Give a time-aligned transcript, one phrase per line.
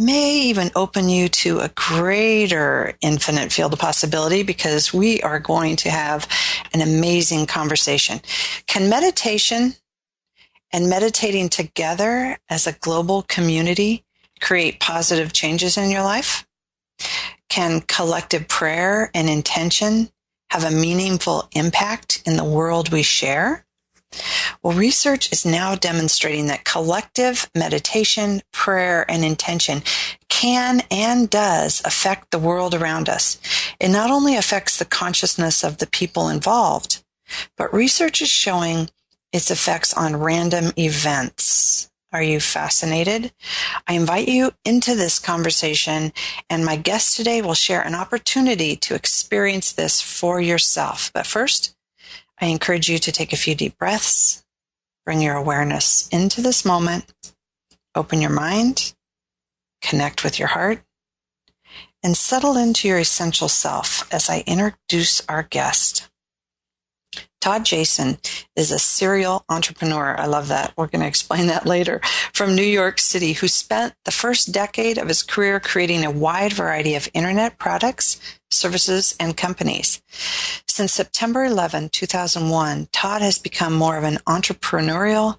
[0.00, 5.76] may even open you to a greater infinite field of possibility because we are going
[5.76, 6.26] to have
[6.72, 8.20] an amazing conversation.
[8.66, 9.74] Can meditation
[10.72, 14.04] and meditating together as a global community
[14.40, 16.46] create positive changes in your life?
[17.50, 20.08] Can collective prayer and intention
[20.50, 23.66] have a meaningful impact in the world we share?
[24.62, 29.82] Well, research is now demonstrating that collective meditation, prayer, and intention
[30.28, 33.38] can and does affect the world around us.
[33.78, 37.02] It not only affects the consciousness of the people involved,
[37.56, 38.90] but research is showing
[39.32, 41.90] its effects on random events.
[42.12, 43.32] Are you fascinated?
[43.86, 46.12] I invite you into this conversation,
[46.50, 51.12] and my guest today will share an opportunity to experience this for yourself.
[51.14, 51.76] But first,
[52.40, 54.44] I encourage you to take a few deep breaths,
[55.04, 57.12] bring your awareness into this moment,
[57.94, 58.94] open your mind,
[59.82, 60.82] connect with your heart,
[62.02, 66.08] and settle into your essential self as I introduce our guest.
[67.40, 68.18] Todd Jason
[68.54, 70.14] is a serial entrepreneur.
[70.18, 70.74] I love that.
[70.76, 72.00] We're going to explain that later.
[72.34, 76.52] From New York City, who spent the first decade of his career creating a wide
[76.52, 80.02] variety of internet products, services, and companies.
[80.80, 85.36] Since September 11, 2001, Todd has become more of an entrepreneurial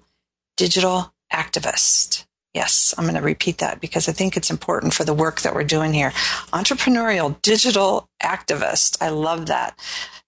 [0.56, 2.26] digital activist.
[2.54, 5.52] Yes, I'm going to repeat that because I think it's important for the work that
[5.52, 6.12] we're doing here.
[6.52, 8.98] Entrepreneurial digital activist.
[9.00, 9.76] I love that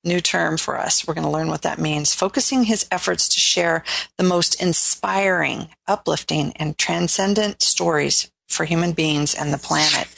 [0.02, 1.06] new term for us.
[1.06, 2.12] We're going to learn what that means.
[2.12, 3.84] Focusing his efforts to share
[4.18, 10.08] the most inspiring, uplifting, and transcendent stories for human beings and the planet.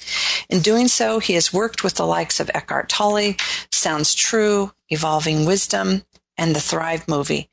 [0.48, 3.34] In doing so, he has worked with the likes of Eckhart Tolle,
[3.72, 6.04] Sounds True, Evolving Wisdom,
[6.38, 7.48] and the Thrive movie,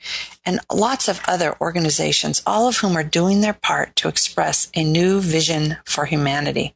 [0.45, 4.83] and lots of other organizations, all of whom are doing their part to express a
[4.83, 6.75] new vision for humanity.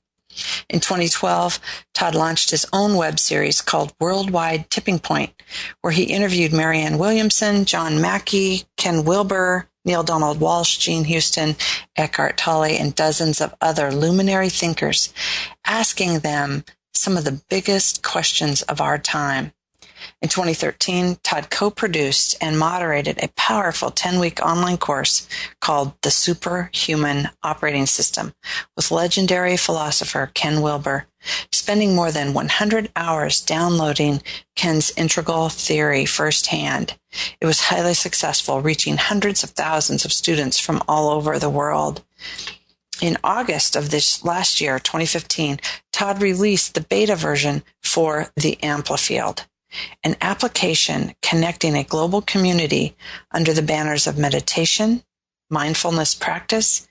[0.69, 1.59] In 2012,
[1.93, 5.33] Todd launched his own web series called Worldwide Tipping Point,
[5.81, 11.55] where he interviewed Marianne Williamson, John Mackey, Ken Wilber, Neale Donald Walsch, Jean Houston,
[11.95, 15.13] Eckhart Tolle, and dozens of other luminary thinkers,
[15.65, 19.53] asking them some of the biggest questions of our time.
[20.21, 25.27] In 2013, Todd co-produced and moderated a powerful 10-week online course
[25.61, 28.33] called The Superhuman Operating System
[28.75, 31.07] with legendary philosopher Ken Wilber,
[31.51, 34.21] spending more than 100 hours downloading
[34.55, 36.97] Ken's integral theory firsthand.
[37.41, 42.03] It was highly successful, reaching hundreds of thousands of students from all over the world.
[43.01, 45.59] In August of this last year, 2015,
[45.91, 49.45] Todd released the beta version for the Amplifield
[50.03, 52.95] an application connecting a global community
[53.31, 55.03] under the banners of meditation,
[55.49, 56.86] mindfulness practice,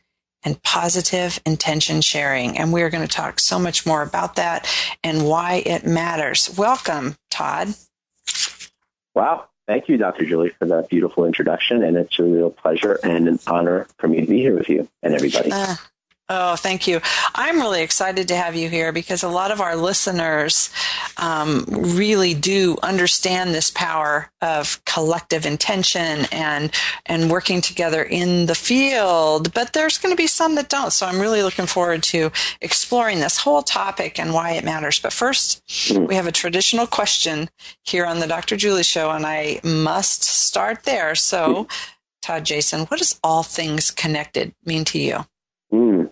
[0.46, 2.56] and positive intention sharing.
[2.56, 4.66] And we are going to talk so much more about that
[5.02, 6.56] and why it matters.
[6.56, 7.74] Welcome, Todd.
[9.14, 9.48] Wow.
[9.66, 10.24] Thank you, Dr.
[10.24, 11.82] Julie, for that beautiful introduction.
[11.82, 14.88] And it's a real pleasure and an honor for me to be here with you
[15.02, 15.50] and everybody.
[15.50, 15.74] Uh,
[16.28, 17.00] Oh, thank you.
[17.36, 20.70] I'm really excited to have you here because a lot of our listeners
[21.18, 26.72] um, really do understand this power of collective intention and
[27.06, 29.54] and working together in the field.
[29.54, 30.92] But there's going to be some that don't.
[30.92, 34.98] So I'm really looking forward to exploring this whole topic and why it matters.
[34.98, 35.62] But first,
[35.94, 37.48] we have a traditional question
[37.84, 38.56] here on the Dr.
[38.56, 41.14] Julie Show, and I must start there.
[41.14, 41.68] So,
[42.20, 45.24] Todd Jason, what does all things connected mean to you?
[45.72, 46.10] Mm.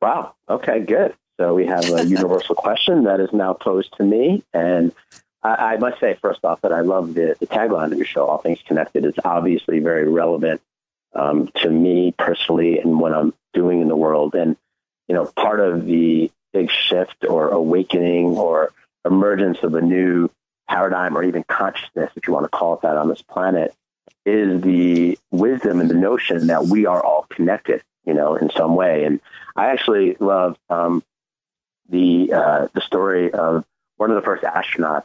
[0.00, 0.34] Wow.
[0.48, 1.14] Okay, good.
[1.38, 4.44] So we have a universal question that is now posed to me.
[4.52, 4.92] And
[5.42, 8.26] I, I must say, first off, that I love the, the, tagline of your show,
[8.26, 9.04] All Things Connected.
[9.04, 10.60] It's obviously very relevant
[11.14, 14.34] um, to me personally and what I'm doing in the world.
[14.34, 14.56] And,
[15.08, 18.72] you know, part of the big shift or awakening or
[19.04, 20.30] emergence of a new
[20.68, 23.74] paradigm or even consciousness, if you want to call it that, on this planet
[24.26, 28.74] is the wisdom and the notion that we are all connected you know, in some
[28.74, 29.04] way.
[29.04, 29.20] And
[29.54, 31.04] I actually love um,
[31.88, 33.64] the uh, the story of
[33.98, 35.04] one of the first astronauts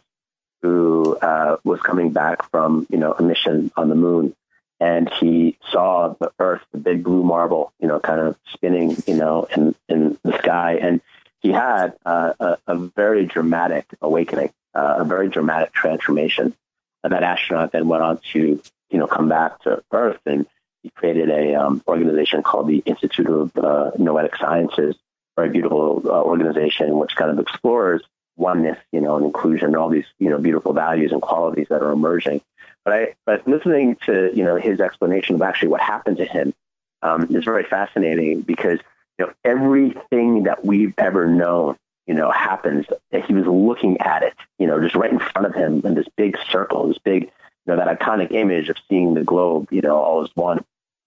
[0.63, 4.35] who uh, was coming back from you know a mission on the moon,
[4.79, 9.17] and he saw the Earth, the big blue marble, you know, kind of spinning, you
[9.17, 10.99] know, in in the sky, and
[11.41, 16.55] he had uh, a, a, very dramatic awakening, uh, a very dramatic transformation.
[17.03, 18.59] And that astronaut then went on to,
[18.89, 20.47] you know, come back to Earth, and
[20.85, 24.95] he created a um, organization called the Institute of uh, Noetic Sciences,
[25.35, 28.03] very beautiful uh, organization which kind of explores
[28.37, 31.81] oneness, you know, and inclusion, and all these, you know, beautiful values and qualities that
[31.81, 32.39] are emerging.
[32.83, 36.53] But I, but listening to, you know, his explanation of actually what happened to him
[37.01, 38.77] um, is very fascinating because,
[39.17, 42.85] you know, everything that we've ever known, you know, happens.
[43.09, 45.95] that He was looking at it, you know, just right in front of him in
[45.95, 47.29] this big circle, this big, you
[47.65, 50.63] know, that iconic image of seeing the globe, you know, all as one.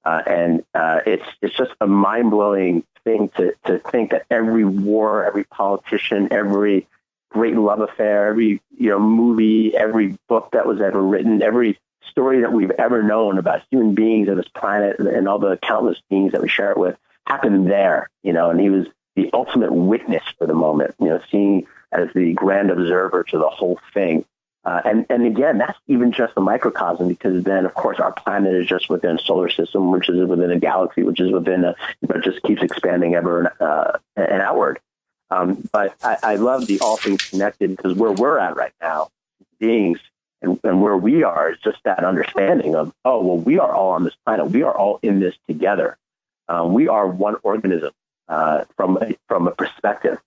[0.09, 4.65] Uh, and uh, it's it's just a mind blowing thing to to think that every
[4.65, 6.87] war, every politician, every
[7.29, 11.79] great love affair, every you know movie, every book that was ever written, every
[12.11, 15.99] story that we've ever known about human beings on this planet and all the countless
[16.09, 16.97] beings that we share it with
[17.27, 21.21] happened there, you know, and he was the ultimate witness for the moment, you know,
[21.31, 24.25] seeing as the grand observer to the whole thing.
[24.65, 28.55] Uh, and, and again, that's even just the microcosm because then, of course, our planet
[28.55, 31.75] is just within a solar system, which is within a galaxy, which is within a,
[32.01, 34.79] you know, just keeps expanding ever uh, and outward.
[35.31, 39.09] Um, but I, I love the all things connected because where we're at right now,
[39.59, 40.01] beings
[40.43, 43.91] and, and where we are is just that understanding of, oh, well, we are all
[43.91, 44.51] on this planet.
[44.51, 45.97] We are all in this together.
[46.49, 47.93] Um, we are one organism
[48.29, 50.19] uh, from, a, from a perspective.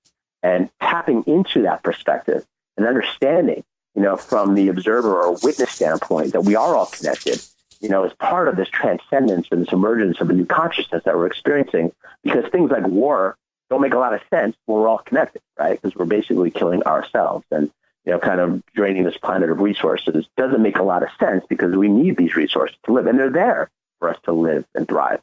[0.44, 2.46] And tapping into that perspective
[2.76, 3.64] and understanding,
[3.96, 7.42] you know, from the observer or witness standpoint that we are all connected,
[7.82, 11.16] you know, as part of this transcendence and this emergence of a new consciousness that
[11.16, 11.92] we're experiencing
[12.24, 13.36] because things like war
[13.70, 15.82] don't make a lot of sense when we're all connected, right?
[15.82, 17.72] Because we're basically killing ourselves and,
[18.06, 21.44] you know, kind of draining this planet of resources doesn't make a lot of sense
[21.50, 24.88] because we need these resources to live and they're there for us to live and
[24.88, 25.22] thrive.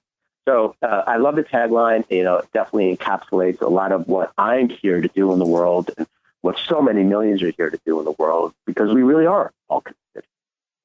[0.49, 2.05] So uh, I love the tagline.
[2.11, 5.47] You know, it definitely encapsulates a lot of what I'm here to do in the
[5.47, 6.06] world and
[6.48, 9.52] what so many millions are here to do in the world because we really are
[9.68, 10.24] all connected.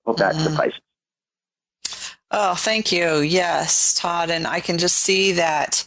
[0.05, 0.43] Hope that mm-hmm.
[0.43, 0.81] suffices.
[2.31, 3.19] Oh, thank you.
[3.19, 4.29] Yes, Todd.
[4.29, 5.85] And I can just see that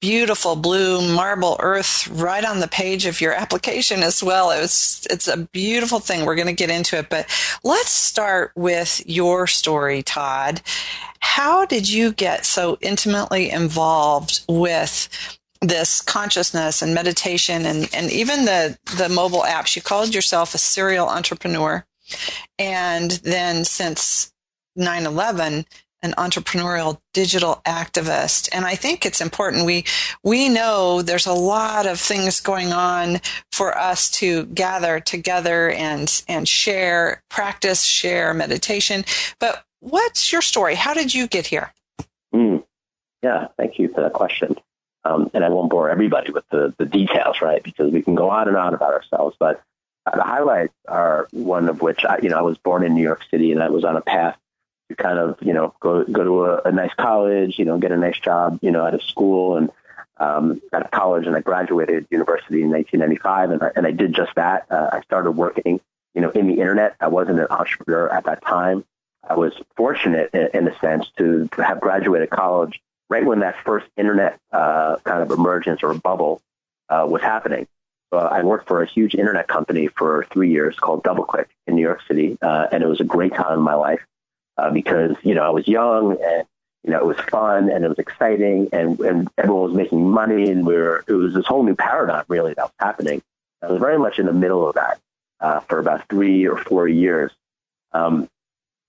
[0.00, 4.52] beautiful blue marble earth right on the page of your application as well.
[4.52, 6.24] It's it's a beautiful thing.
[6.24, 7.26] We're going to get into it, but
[7.64, 10.62] let's start with your story, Todd.
[11.18, 15.08] How did you get so intimately involved with
[15.60, 19.76] this consciousness and meditation and, and even the, the mobile apps?
[19.76, 21.84] You called yourself a serial entrepreneur.
[22.58, 24.32] And then since
[24.76, 25.66] 9 11,
[26.02, 29.84] an entrepreneurial digital activist and i think it's important we
[30.22, 33.20] we know there's a lot of things going on
[33.50, 39.04] for us to gather together and and share practice share meditation
[39.40, 41.72] but what's your story how did you get here
[42.34, 42.62] mm.
[43.22, 44.54] yeah thank you for that question
[45.06, 48.30] um, and i won't bore everybody with the, the details right because we can go
[48.30, 49.62] on and on about ourselves but
[50.06, 53.02] uh, the highlights are one of which I, you know i was born in new
[53.02, 54.36] york city and i was on a path
[54.88, 57.92] to kind of, you know, go go to a, a nice college, you know, get
[57.92, 59.70] a nice job, you know, out of school and
[60.18, 64.14] um, out of college, and I graduated university in 1995, and I, and I did
[64.14, 64.66] just that.
[64.70, 65.80] Uh, I started working,
[66.14, 66.96] you know, in the internet.
[67.00, 68.84] I wasn't an entrepreneur at that time.
[69.28, 73.86] I was fortunate in, in a sense to have graduated college right when that first
[73.96, 76.42] internet uh, kind of emergence or bubble
[76.88, 77.66] uh, was happening.
[78.12, 81.82] So I worked for a huge internet company for three years called DoubleClick in New
[81.82, 84.00] York City, uh, and it was a great time in my life
[84.56, 86.46] uh, because you know I was young and
[86.84, 90.50] you know it was fun and it was exciting and and everyone was making money
[90.50, 93.22] and we were it was this whole new paradigm really that was happening.
[93.62, 95.00] I was very much in the middle of that
[95.40, 97.32] uh, for about three or four years.
[97.92, 98.28] Um,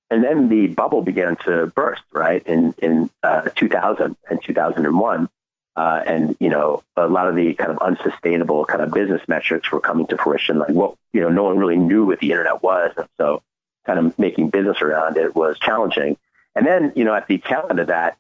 [0.09, 5.29] and then the bubble began to burst, right, in, in uh, 2000 and 2001.
[5.75, 9.71] Uh, and, you know, a lot of the kind of unsustainable kind of business metrics
[9.71, 10.57] were coming to fruition.
[10.57, 12.93] Like, well, you know, no one really knew what the internet was.
[12.97, 13.43] And so
[13.85, 16.17] kind of making business around it was challenging.
[16.55, 18.17] And then, you know, at the tail end of that,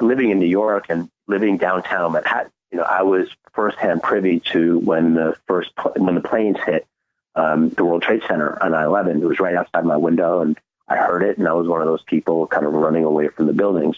[0.00, 4.78] living in New York and living downtown Manhattan, you know, I was firsthand privy to
[4.78, 6.86] when the first when the planes hit
[7.34, 9.22] um, the World Trade Center on 9/11.
[9.22, 11.86] It was right outside my window, and I heard it, and I was one of
[11.86, 13.96] those people kind of running away from the buildings.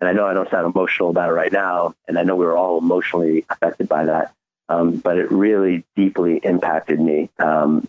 [0.00, 2.44] And I know I don't sound emotional about it right now, and I know we
[2.44, 4.34] were all emotionally affected by that,
[4.68, 7.30] um, but it really deeply impacted me.
[7.38, 7.88] Um,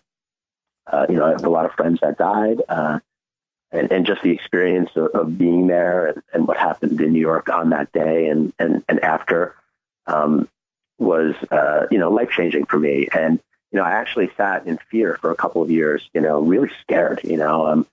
[0.85, 2.99] uh, you know, I have a lot of friends that died, uh,
[3.71, 7.19] and, and just the experience of, of being there and, and, what happened in New
[7.19, 9.55] York on that day and and, and after
[10.05, 10.47] um,
[10.97, 13.09] was uh, you know life changing for me.
[13.13, 16.39] And you know, I actually sat in fear for a couple of years, you know,
[16.39, 17.67] really scared, you know.
[17.67, 17.87] Um,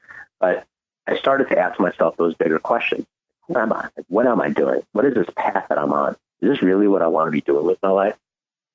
[0.45, 0.67] but
[1.07, 3.07] I started to ask myself those bigger questions.
[3.49, 3.89] Who am I?
[4.09, 4.83] What am I doing?
[4.93, 6.17] What is this path that I'm on?
[6.43, 8.17] Is this really what I want to be doing with my life?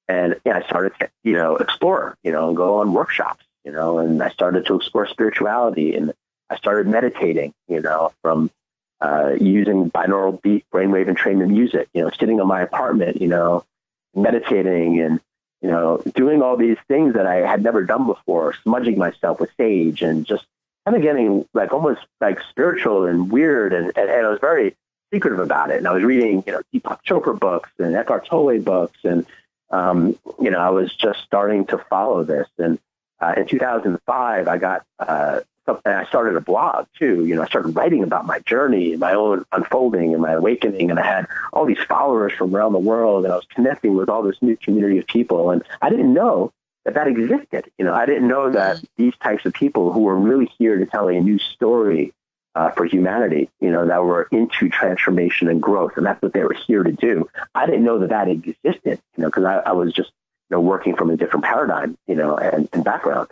[0.08, 3.72] And yeah, I started to, you know, explore, you know, and go on workshops, you
[3.72, 6.12] know, and I started to explore spirituality and
[6.50, 8.50] I started meditating, you know, from
[9.00, 13.64] uh, using binaural beat brainwave entrainment music, you know, sitting in my apartment, you know,
[14.16, 15.20] meditating and,
[15.62, 19.52] you know, doing all these things that I had never done before, smudging myself with
[19.58, 20.46] sage and just
[20.90, 23.74] kind of getting like almost like spiritual and weird.
[23.74, 24.76] And, and, and I was very
[25.14, 25.78] secretive about it.
[25.78, 28.98] And I was reading, you know, Deepak Chopra books and Eckhart Tolle books.
[29.04, 29.26] And,
[29.70, 32.48] um, you know, I was just starting to follow this.
[32.58, 32.80] And
[33.20, 37.24] uh, in 2005, I got, uh, and I started a blog too.
[37.24, 40.90] You know, I started writing about my journey, and my own unfolding and my awakening.
[40.90, 44.10] And I had all these followers from around the world and I was connecting with
[44.10, 45.52] all this new community of people.
[45.52, 46.52] And I didn't know
[46.86, 47.72] that that existed.
[47.78, 48.86] You know, I didn't know that mm-hmm.
[48.98, 52.14] these types of people who were really here to tell a new story
[52.56, 55.94] uh, for humanity, you know, that were into transformation and growth.
[55.98, 57.30] And that's what they were here to do.
[57.54, 60.12] I didn't know that that existed, you know, because I, I was just,
[60.50, 63.30] you know, working from a different paradigm, you know, and, and background.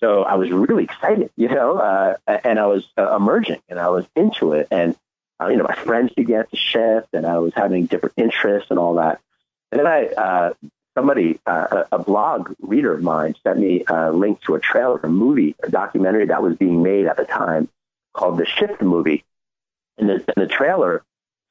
[0.00, 3.88] So I was really excited, you know, uh, and I was uh, emerging and I
[3.88, 4.68] was into it.
[4.70, 4.94] And,
[5.40, 8.78] uh, you know, my friends began to shift and I was having different interests and
[8.78, 9.20] all that.
[9.72, 10.54] And then I, uh,
[10.96, 15.08] somebody, uh, a blog reader of mine sent me a link to a trailer, a
[15.08, 17.68] movie, a documentary that was being made at the time
[18.14, 19.24] called The Shift Movie.
[19.98, 21.02] And the, and the trailer,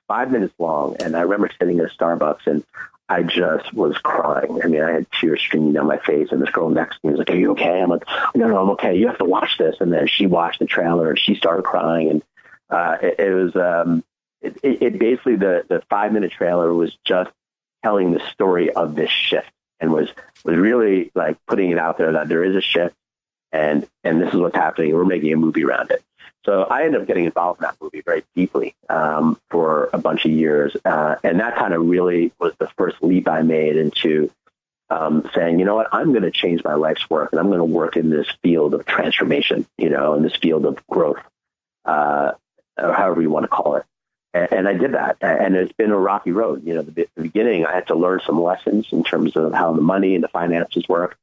[0.08, 0.98] five minutes long.
[1.00, 2.64] And I remember sitting at a Starbucks and
[3.08, 4.62] I just was crying.
[4.64, 7.12] I mean, I had tears streaming down my face, and this girl next to me
[7.12, 8.96] was like, "Are you okay?" I'm like, "No, no, I'm okay.
[8.98, 12.10] You have to watch this." And then she watched the trailer, and she started crying,
[12.10, 12.24] and
[12.72, 14.04] uh, it, it was um,
[14.42, 17.30] it, it basically the the five minute trailer was just
[17.86, 20.10] telling the story of this shift, and was
[20.44, 22.96] was really like putting it out there that there is a shift,
[23.52, 24.96] and and this is what's happening.
[24.96, 26.02] We're making a movie around it.
[26.48, 30.26] So I ended up getting involved in that movie very deeply um, for a bunch
[30.26, 34.32] of years, uh, and that kind of really was the first leap I made into
[34.90, 37.60] um, saying, you know what, I'm going to change my life's work, and I'm going
[37.60, 41.22] to work in this field of transformation, you know, in this field of growth,
[41.86, 42.32] uh,
[42.80, 43.86] or however you want to call it.
[44.36, 46.66] And, I did that, and it's been a rocky road.
[46.66, 49.72] You know, the, the beginning, I had to learn some lessons in terms of how
[49.72, 51.18] the money and the finances work.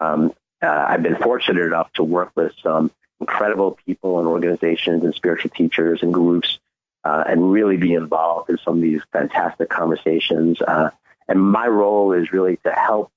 [0.00, 5.14] Um, uh, I've been fortunate enough to work with some incredible people and organizations and
[5.14, 6.58] spiritual teachers and groups
[7.04, 10.60] uh, and really be involved in some of these fantastic conversations.
[10.60, 10.90] Uh,
[11.28, 13.12] and my role is really to help,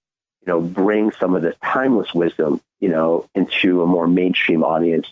[0.46, 5.08] you know, bring some of this timeless wisdom, you know, into a more mainstream audience.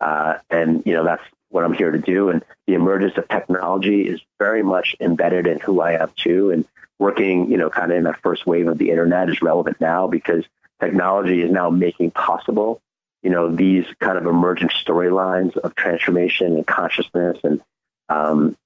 [0.00, 2.30] Uh, and, you know, that's what I'm here to do.
[2.30, 6.50] And the emergence of technology is very much embedded in who I am too.
[6.50, 6.64] And
[6.98, 10.06] working, you know, kind of in that first wave of the internet is relevant now
[10.06, 10.44] because
[10.80, 12.80] technology is now making possible
[13.26, 17.60] you know, these kind of emergent storylines of transformation and consciousness and,
[18.08, 18.56] um,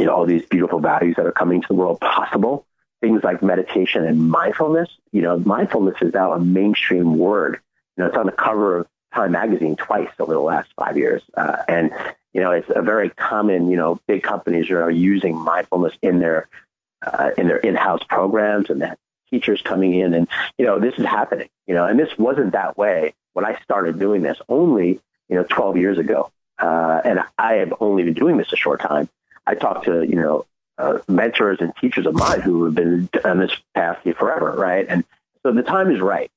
[0.00, 2.66] you know, all these beautiful values that are coming to the world possible.
[3.00, 4.88] Things like meditation and mindfulness.
[5.12, 7.60] You know, mindfulness is now a mainstream word.
[7.96, 11.22] You know, it's on the cover of Time magazine twice over the last five years.
[11.34, 11.90] Uh, and,
[12.34, 16.48] you know, it's a very common, you know, big companies are using mindfulness in their,
[17.04, 18.98] uh, in their in-house programs and that
[19.30, 22.76] teachers coming in and, you know, this is happening, you know, and this wasn't that
[22.76, 26.30] way when I started doing this only, you know, 12 years ago.
[26.58, 29.08] Uh, and I have only been doing this a short time.
[29.46, 30.44] I talked to, you know,
[30.76, 34.84] uh, mentors and teachers of mine who have been on this path forever, right?
[34.86, 35.04] And
[35.42, 36.30] so the time is right.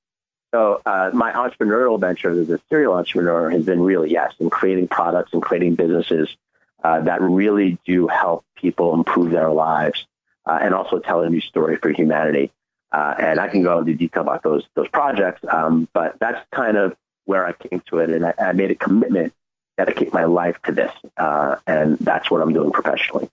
[0.54, 4.88] So uh, my entrepreneurial venture as a serial entrepreneur has been really, yes, in creating
[4.88, 6.36] products and creating businesses
[6.84, 10.08] uh, that really do help people improve their lives
[10.46, 12.52] uh, and also tell a new story for humanity.
[12.92, 16.76] Uh, and I can go into detail about those those projects, um, but that's kind
[16.76, 20.24] of where I came to it, and I, I made a commitment to dedicate my
[20.24, 23.30] life to this, uh, and that's what I'm doing professionally.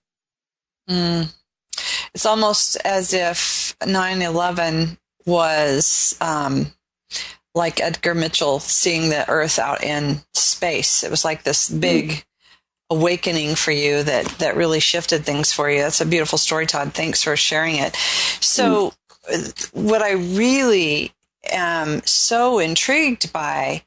[0.87, 1.33] Mm.
[2.13, 6.71] It's almost as if 9/11 was um,
[7.55, 11.03] like Edgar Mitchell seeing the Earth out in space.
[11.03, 12.09] It was like this big.
[12.09, 12.23] Mm
[12.89, 15.79] awakening for you that that really shifted things for you.
[15.79, 16.93] That's a beautiful story, Todd.
[16.93, 17.95] Thanks for sharing it.
[18.39, 18.93] So,
[19.73, 21.11] what I really
[21.51, 23.83] am so intrigued by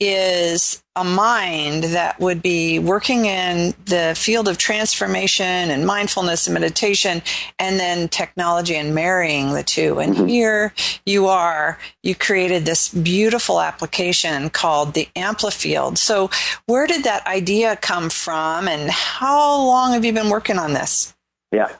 [0.00, 6.54] is a mind that would be working in the field of transformation and mindfulness and
[6.54, 7.20] meditation
[7.58, 9.98] and then technology and marrying the two.
[9.98, 10.26] And mm-hmm.
[10.26, 10.72] here
[11.04, 15.98] you are, you created this beautiful application called the Amplifield.
[15.98, 16.30] So
[16.66, 21.14] where did that idea come from and how long have you been working on this?
[21.52, 21.72] Yeah.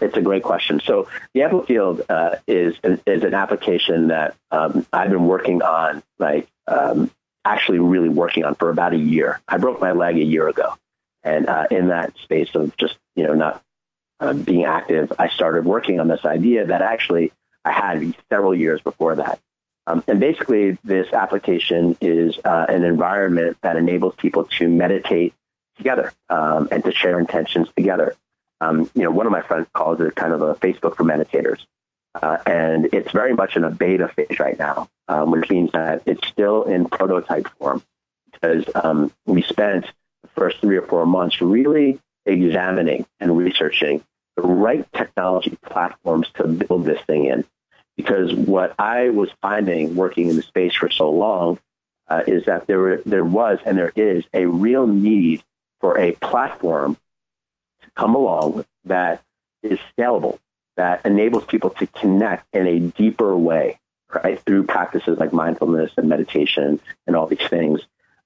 [0.00, 0.80] It's a great question.
[0.84, 6.48] So the Amplifield uh, is is an application that um, I've been working on like
[6.66, 7.10] um,
[7.44, 9.40] actually really working on for about a year.
[9.48, 10.74] I broke my leg a year ago.
[11.24, 13.62] And uh, in that space of just, you know, not
[14.20, 17.32] uh, being active, I started working on this idea that actually
[17.64, 19.40] I had several years before that.
[19.86, 25.34] Um, and basically, this application is uh, an environment that enables people to meditate
[25.76, 28.14] together um, and to share intentions together.
[28.62, 31.58] Um, you know, one of my friends calls it kind of a Facebook for meditators.
[32.14, 36.02] Uh, and it's very much in a beta phase right now, um, which means that
[36.06, 37.82] it's still in prototype form
[38.30, 39.86] because um, we spent
[40.22, 44.04] the first three or four months really examining and researching
[44.36, 47.44] the right technology platforms to build this thing in.
[47.96, 51.58] Because what I was finding working in the space for so long
[52.08, 55.42] uh, is that there, there was and there is a real need
[55.80, 56.96] for a platform
[57.96, 59.22] come along that
[59.62, 60.38] is scalable,
[60.76, 63.78] that enables people to connect in a deeper way,
[64.12, 67.80] right, through practices like mindfulness and meditation and all these things.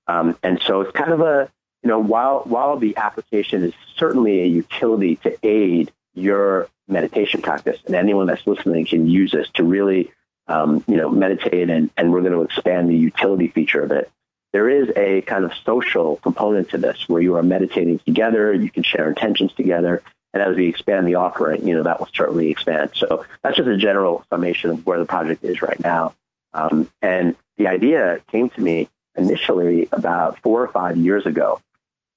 [0.07, 1.51] Um, and so it's kind of a,
[1.83, 7.79] you know, while while the application is certainly a utility to aid your meditation practice,
[7.87, 10.13] and anyone that's listening can use this to really,
[10.49, 14.11] um, you know, meditate, and, and we're going to expand the utility feature of it.
[14.57, 18.71] There is a kind of social component to this where you are meditating together, you
[18.71, 22.51] can share intentions together, and as we expand the offering, you know, that will certainly
[22.51, 22.93] expand.
[22.95, 26.15] So that's just a general summation of where the project is right now.
[26.55, 31.61] Um, and the idea came to me initially about four or five years ago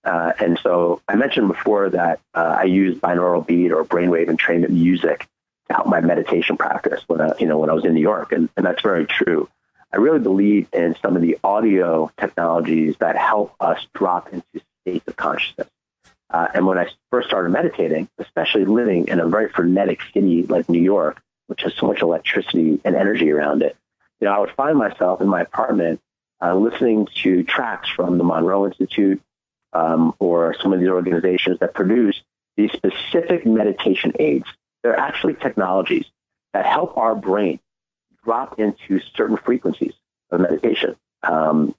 [0.03, 4.69] uh, and so I mentioned before that uh, I use binaural beat or brainwave entrainment
[4.69, 5.27] music
[5.67, 8.31] to help my meditation practice when I, you know when I was in New York,
[8.31, 9.49] and, and that's very true.
[9.91, 15.07] I really believe in some of the audio technologies that help us drop into states
[15.07, 15.67] of consciousness.
[16.31, 20.69] Uh, and when I first started meditating, especially living in a very frenetic city like
[20.69, 23.75] New York, which has so much electricity and energy around it,
[24.19, 25.99] you know, I would find myself in my apartment
[26.41, 29.21] uh, listening to tracks from the Monroe Institute,
[29.73, 32.21] um, or some of these organizations that produce
[32.57, 34.45] these specific meditation aids.
[34.83, 36.05] They're actually technologies
[36.53, 37.59] that help our brain
[38.23, 39.93] drop into certain frequencies
[40.31, 40.95] of meditation.
[41.23, 41.75] Um,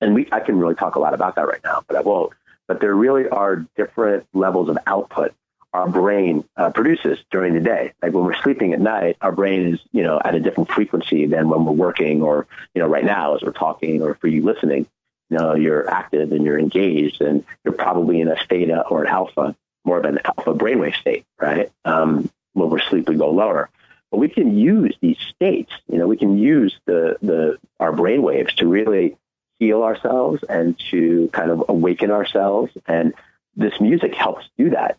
[0.00, 2.32] and we, I can really talk a lot about that right now, but I won't.
[2.68, 5.34] But there really are different levels of output
[5.72, 7.92] our brain uh, produces during the day.
[8.02, 11.26] Like when we're sleeping at night, our brain is, you know, at a different frequency
[11.26, 14.42] than when we're working or, you know, right now as we're talking or for you
[14.42, 14.86] listening
[15.30, 19.08] you know, you're active and you're engaged, and you're probably in a theta or an
[19.08, 21.70] alpha, more of an alpha brainwave state, right?
[21.84, 23.68] Um, when we're asleep, we go lower.
[24.10, 25.72] But we can use these states.
[25.90, 29.16] You know, we can use the the our brainwaves to really
[29.58, 32.72] heal ourselves and to kind of awaken ourselves.
[32.86, 33.14] And
[33.56, 34.98] this music helps do that.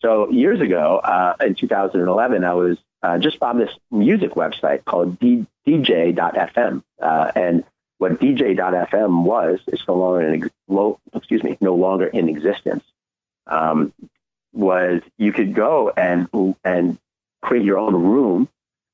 [0.00, 5.18] So years ago, uh, in 2011, I was uh, just on this music website called
[5.18, 7.64] D- DJ.fm, uh, and
[7.98, 12.84] what DJ.fm was is no longer in low, excuse me, no longer in existence.
[13.46, 13.92] Um,
[14.52, 16.28] was you could go and
[16.64, 16.98] and
[17.42, 18.48] create your own room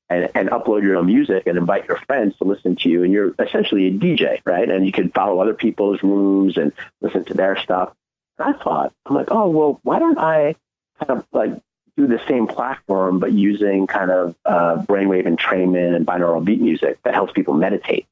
[0.09, 3.11] and, and upload your own music and invite your friends to listen to you, and
[3.11, 4.69] you're essentially a DJ, right?
[4.69, 7.93] And you can follow other people's rooms and listen to their stuff.
[8.37, 10.55] And I thought, I'm like, oh well, why don't I
[10.99, 11.53] kind of like
[11.97, 16.99] do the same platform but using kind of uh, brainwave entrainment and binaural beat music
[17.03, 18.05] that helps people meditate?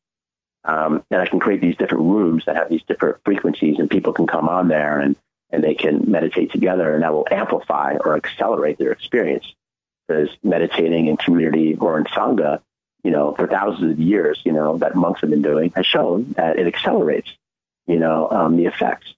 [0.66, 4.14] Um, and I can create these different rooms that have these different frequencies, and people
[4.14, 5.16] can come on there and,
[5.50, 9.54] and they can meditate together, and that will amplify or accelerate their experience.
[10.14, 12.62] Because meditating in community or in sangha,
[13.04, 16.34] you know, for thousands of years, you know, that monks have been doing has shown
[16.38, 17.30] that it accelerates,
[17.88, 19.14] you know, um, the effects.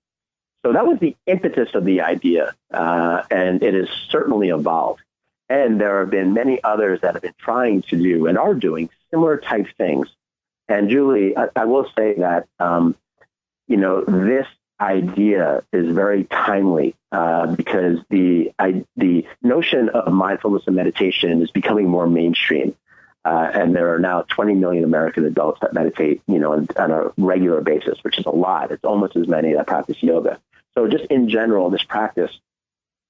[0.66, 5.02] So that was the impetus of the idea, uh, and it has certainly evolved.
[5.48, 8.90] And there have been many others that have been trying to do and are doing
[9.12, 10.10] similar type things
[10.68, 12.96] and Julie, I, I will say that, um,
[13.68, 14.48] you know, this
[14.80, 21.50] idea is very timely uh, because the I, the notion of mindfulness and meditation is
[21.50, 22.76] becoming more mainstream.
[23.24, 26.92] Uh, and there are now 20 million American adults that meditate, you know, on, on,
[26.92, 28.72] a regular basis, which is a lot.
[28.72, 30.42] It's almost as many that practice yoga.
[30.74, 32.38] So just in general, this practice,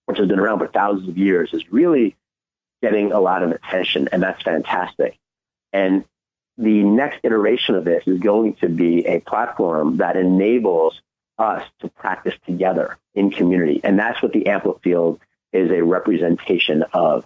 [0.06, 2.16] which has been around for thousands of years, is really
[2.84, 5.18] getting a lot of attention, and that's fantastic.
[5.74, 6.06] And
[6.60, 11.02] the next iteration of this is going to be a platform that enables
[11.38, 13.82] us to practice together in community.
[13.84, 15.20] And that's what the Amplifield
[15.54, 17.26] is a representation of.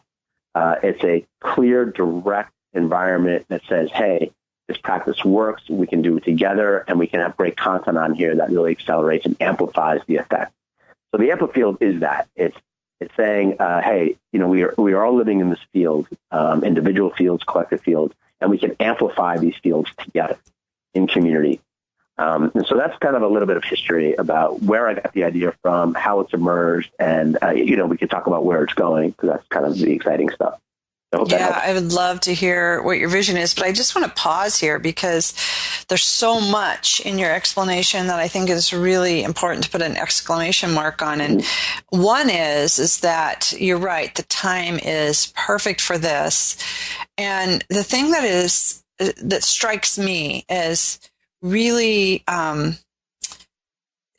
[0.56, 4.32] Uh, it's a clear, direct environment that says, hey,
[4.68, 8.14] this practice works, we can do it together, and we can have great content on
[8.14, 10.54] here that really accelerates and amplifies the effect.
[11.12, 12.28] So the Amplifield is that.
[12.36, 12.58] It's
[13.00, 16.08] it's saying, uh, hey, you know, we are we are all living in this field,
[16.32, 20.38] um, individual fields, collective fields, and we can amplify these fields together
[20.94, 21.62] in community.
[22.20, 25.14] Um, and so that's kind of a little bit of history about where I got
[25.14, 28.62] the idea from, how it's emerged, and uh, you know we could talk about where
[28.62, 30.60] it's going because that's kind of the exciting stuff.
[31.28, 34.22] yeah, I would love to hear what your vision is, but I just want to
[34.22, 35.34] pause here because
[35.88, 39.96] there's so much in your explanation that I think is really important to put an
[39.96, 41.22] exclamation mark on.
[41.22, 42.02] And mm-hmm.
[42.02, 46.58] one is is that you're right, the time is perfect for this.
[47.18, 51.00] And the thing that is that strikes me as
[51.42, 52.78] really um,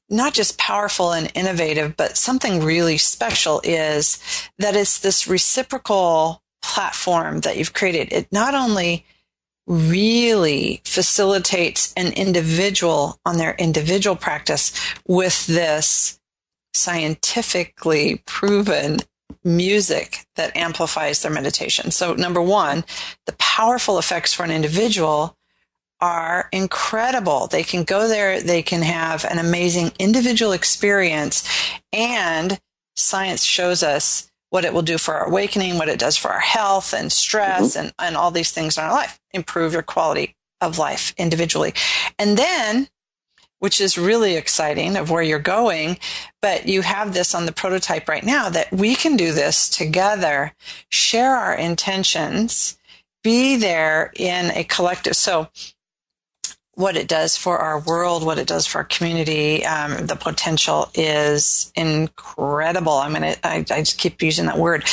[0.09, 4.23] not just powerful and innovative, but something really special is
[4.59, 8.13] that it's this reciprocal platform that you've created.
[8.13, 9.07] It not only
[9.67, 14.73] really facilitates an individual on their individual practice
[15.07, 16.19] with this
[16.75, 18.99] scientifically proven
[19.45, 21.91] music that amplifies their meditation.
[21.91, 22.85] So number one,
[23.27, 25.37] the powerful effects for an individual
[26.01, 27.47] are incredible.
[27.47, 31.49] They can go there, they can have an amazing individual experience,
[31.93, 32.59] and
[32.97, 36.41] science shows us what it will do for our awakening, what it does for our
[36.41, 37.87] health and stress mm-hmm.
[37.87, 41.73] and, and all these things in our life, improve your quality of life individually.
[42.19, 42.89] And then,
[43.61, 45.99] which is really exciting of where you're going,
[46.43, 50.53] but you have this on the prototype right now that we can do this together,
[50.91, 52.79] share our intentions,
[53.23, 55.15] be there in a collective.
[55.15, 55.49] So
[56.81, 60.91] what it does for our world, what it does for our community, um, the potential
[60.95, 62.95] is incredible.
[62.95, 64.85] I mean, I, I just keep using that word.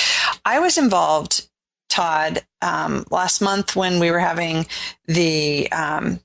[0.46, 1.48] I was involved,
[1.90, 4.68] Todd, um, last month when we were having
[5.06, 6.20] the um,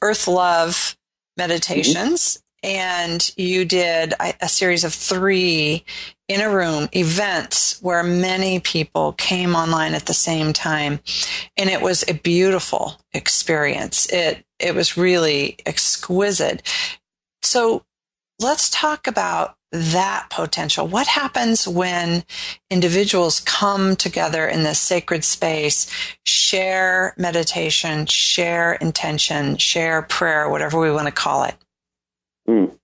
[0.00, 0.96] Earth Love
[1.36, 5.84] meditations, and you did a, a series of three
[6.28, 11.00] in a room events where many people came online at the same time
[11.56, 16.62] and it was a beautiful experience it it was really exquisite
[17.42, 17.84] so
[18.40, 22.24] let's talk about that potential what happens when
[22.70, 25.90] individuals come together in this sacred space
[26.24, 31.54] share meditation share intention share prayer whatever we want to call it
[32.48, 32.76] Mm.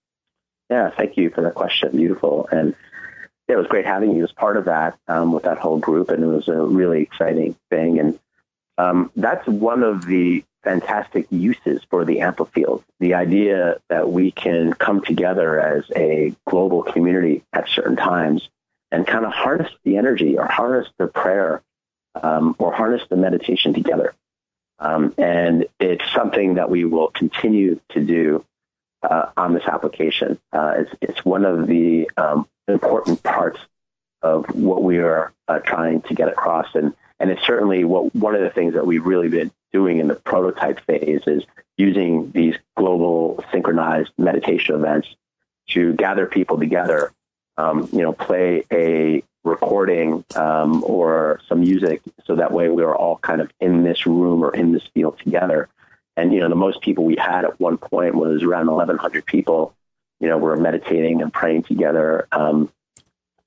[0.69, 1.90] Yeah, thank you for that question.
[1.97, 2.49] Beautiful.
[2.51, 2.75] And
[3.49, 6.11] yeah, it was great having you as part of that um, with that whole group.
[6.11, 7.99] And it was a really exciting thing.
[7.99, 8.19] And
[8.79, 12.83] um, that's one of the fantastic uses for the Amplifield.
[12.99, 18.49] The idea that we can come together as a global community at certain times
[18.92, 21.62] and kind of harness the energy or harness the prayer
[22.20, 24.14] um, or harness the meditation together.
[24.79, 28.44] Um, and it's something that we will continue to do
[29.03, 30.38] uh, on this application.
[30.53, 33.61] Uh, it's, it's one of the um, important parts
[34.23, 38.35] of what we are uh, trying to get across, and and it's certainly what one
[38.35, 41.44] of the things that we've really been doing in the prototype phase is
[41.76, 45.09] using these global synchronized meditation events
[45.68, 47.12] to gather people together.
[47.56, 52.96] Um, you know, play a recording um, or some music, so that way we are
[52.96, 55.68] all kind of in this room or in this field together
[56.20, 59.74] and, you know, the most people we had at one point was around 1,100 people.
[60.18, 62.70] You know, we're meditating and praying together um,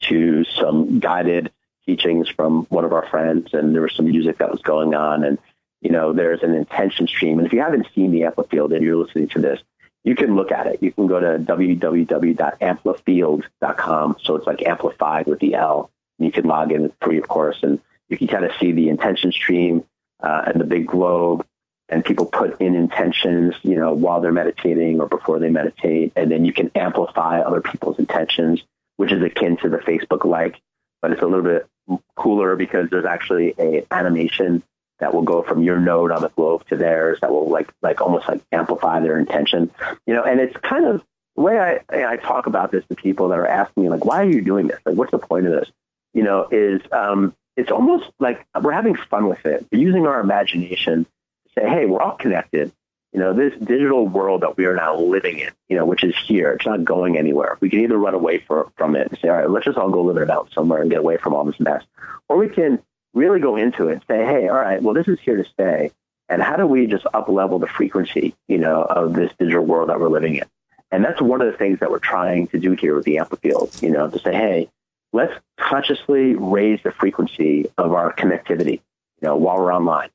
[0.01, 1.51] to some guided
[1.85, 3.53] teachings from one of our friends.
[3.53, 5.23] And there was some music that was going on.
[5.23, 5.39] And,
[5.81, 7.39] you know, there's an intention stream.
[7.39, 9.61] And if you haven't seen the Amplifield and you're listening to this,
[10.03, 10.83] you can look at it.
[10.83, 14.17] You can go to www.amplifield.com.
[14.23, 15.89] So it's like amplified with the L.
[16.19, 18.89] And you can log in free, of course, and you can kind of see the
[18.89, 19.83] intention stream
[20.21, 21.45] uh, and the big globe
[21.89, 26.31] and people put in intentions, you know, while they're meditating or before they meditate, and
[26.31, 28.63] then you can amplify other people's intentions,
[28.97, 30.59] which is akin to the Facebook like,
[31.03, 31.67] but it's a little bit
[32.15, 34.63] cooler because there's actually a animation
[34.99, 37.99] that will go from your node on the globe to theirs that will like like
[37.99, 39.69] almost like amplify their intention,
[40.07, 41.03] you know, and it's kind of
[41.35, 44.21] the way I I talk about this to people that are asking me like, why
[44.21, 44.79] are you doing this?
[44.85, 45.69] Like, what's the point of this?
[46.13, 49.67] You know, is um, it's almost like we're having fun with it.
[49.71, 52.71] We're using our imagination to say, hey, we're all connected.
[53.13, 56.15] You know, this digital world that we are now living in, you know, which is
[56.17, 57.57] here, it's not going anywhere.
[57.59, 59.91] We can either run away for, from it and say, all right, let's just all
[59.91, 61.83] go live it out somewhere and get away from all this mess.
[62.27, 62.81] Or we can
[63.13, 65.91] really go into it and say, hey, all right, well, this is here to stay.
[66.27, 69.89] And how do we just up level the frequency, you know, of this digital world
[69.89, 70.45] that we're living in?
[70.91, 73.81] And that's one of the things that we're trying to do here with the Amplifield,
[73.83, 74.69] you know, to say, hey,
[75.11, 78.81] let's consciously raise the frequency of our connectivity,
[79.21, 80.09] you know, while we're online.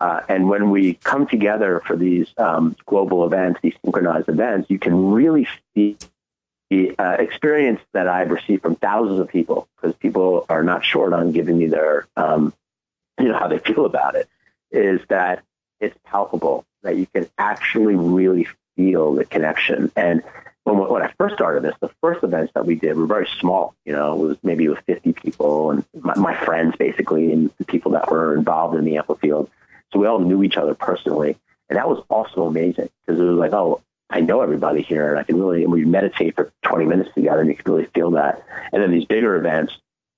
[0.00, 4.78] Uh, and when we come together for these um, global events, these synchronized events, you
[4.78, 5.96] can really see
[6.70, 11.12] the uh, experience that I've received from thousands of people because people are not short
[11.12, 12.54] on giving me their, um,
[13.18, 14.28] you know, how they feel about it.
[14.70, 15.42] Is that
[15.80, 19.90] it's palpable that you can actually really feel the connection.
[19.96, 20.22] And
[20.64, 23.74] when, when I first started this, the first events that we did were very small.
[23.84, 27.64] You know, it was maybe with 50 people and my, my friends basically and the
[27.64, 29.48] people that were involved in the Amplifield.
[29.92, 31.36] So we all knew each other personally.
[31.68, 35.18] And that was also amazing because it was like, oh, I know everybody here and
[35.18, 38.10] I can really, and we meditate for 20 minutes together and you can really feel
[38.12, 38.44] that.
[38.72, 39.72] And then these bigger events,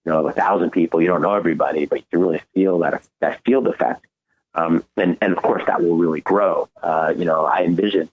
[0.05, 3.03] you know, a thousand people, you don't know everybody, but you can really feel that,
[3.21, 4.07] that field effect.
[4.55, 6.69] Um, and, and of course that will really grow.
[6.83, 8.11] Uh, you know, I envision,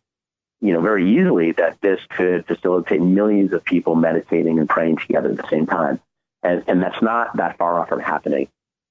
[0.59, 5.31] you know, very easily that this could facilitate millions of people meditating and praying together
[5.31, 6.01] at the same time.
[6.43, 8.49] And, and that's not that far off from happening.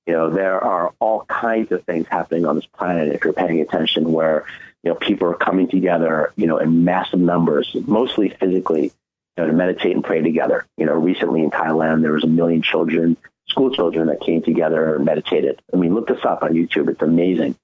[0.08, 3.60] You know, there are all kinds of things happening on this planet if you're paying
[3.60, 4.46] attention where,
[4.82, 8.92] you know, people are coming together, you know, in massive numbers, mostly physically, you
[9.36, 10.64] know, to meditate and pray together.
[10.78, 13.18] You know, recently in Thailand, there was a million children,
[13.48, 15.60] school children that came together and meditated.
[15.74, 16.88] I mean, look this up on YouTube.
[16.88, 17.56] It's amazing.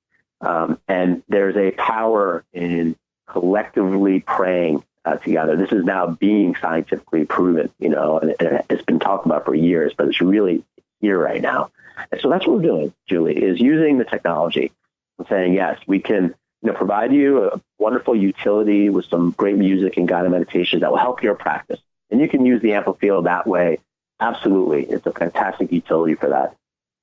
[0.43, 2.95] Um, and there's a power in
[3.27, 5.57] collectively praying uh, together.
[5.57, 8.35] This is now being scientifically proven, you know, and
[8.69, 10.63] it's been talked about for years, but it's really
[11.01, 11.71] here right now.
[12.11, 14.73] And so that's what we're doing, Julie, is using the technology
[15.19, 19.57] and saying, yes, we can you know, provide you a wonderful utility with some great
[19.57, 21.81] music and guided meditation that will help your practice.
[22.11, 23.79] And you can use the Amplifield that way.
[24.21, 24.85] Absolutely.
[24.85, 26.57] It's a fantastic utility for that.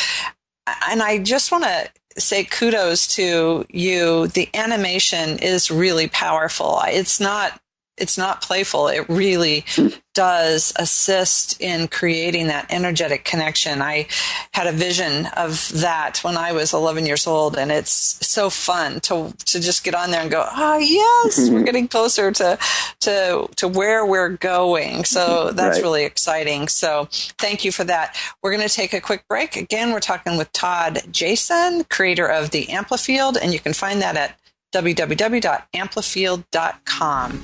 [0.89, 4.27] and I just want to say kudos to you.
[4.27, 6.81] The animation is really powerful.
[6.85, 7.59] It's not
[8.01, 8.87] it's not playful.
[8.87, 9.63] It really
[10.13, 13.81] does assist in creating that energetic connection.
[13.81, 14.07] I
[14.53, 18.99] had a vision of that when I was 11 years old, and it's so fun
[19.01, 21.53] to to just get on there and go, oh yes, mm-hmm.
[21.53, 22.57] we're getting closer to
[23.01, 25.05] to to where we're going.
[25.05, 25.83] So that's right.
[25.83, 26.67] really exciting.
[26.67, 28.17] So thank you for that.
[28.41, 29.55] We're going to take a quick break.
[29.55, 34.17] Again, we're talking with Todd Jason, creator of the Amplifield, and you can find that
[34.17, 34.37] at
[34.73, 37.43] www.amplifield.com.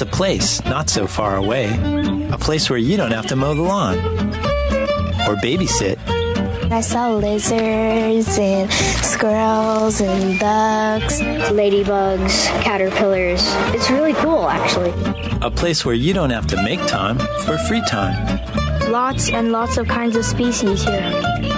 [0.00, 1.68] It's a place not so far away.
[2.32, 3.98] A place where you don't have to mow the lawn
[5.28, 5.98] or babysit.
[6.72, 11.20] I saw lizards and squirrels and ducks,
[11.52, 13.42] ladybugs, caterpillars.
[13.74, 14.94] It's really cool, actually.
[15.42, 18.40] A place where you don't have to make time for free time.
[18.90, 21.12] Lots and lots of kinds of species here.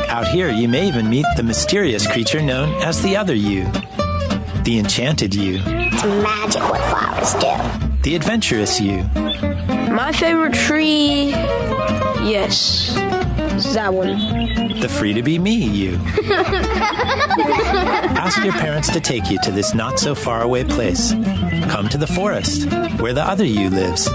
[0.09, 3.71] Out here, you may even meet the mysterious creature known as the other you,
[4.65, 7.92] the enchanted you It's magic what flowers do.
[8.03, 9.05] The adventurous you.
[9.15, 12.93] My favorite tree, yes,
[13.75, 14.19] that one.
[14.81, 15.95] The free to be me you.
[18.19, 21.13] Ask your parents to take you to this not so far away place.
[21.71, 22.69] Come to the forest,
[23.01, 24.09] where the other you lives.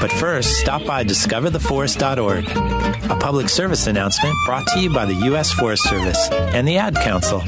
[0.00, 5.52] But first, stop by discovertheforest.org, a public service announcement brought to you by the U.S.
[5.52, 7.38] Forest Service and the Ad Council.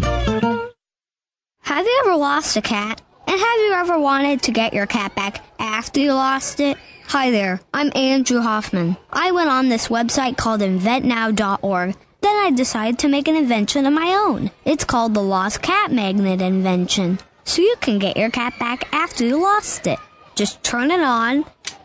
[1.62, 3.02] Have you ever lost a cat?
[3.26, 6.76] And have you ever wanted to get your cat back after you lost it?
[7.08, 8.96] Hi there, I'm Andrew Hoffman.
[9.12, 11.96] I went on this website called inventnow.org.
[12.20, 14.50] Then I decided to make an invention of my own.
[14.64, 17.18] It's called the Lost Cat Magnet Invention.
[17.44, 19.98] So you can get your cat back after you lost it.
[20.34, 21.44] Just turn it on,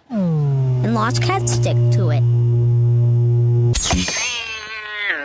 [0.10, 2.24] and Lost Cat stick to it.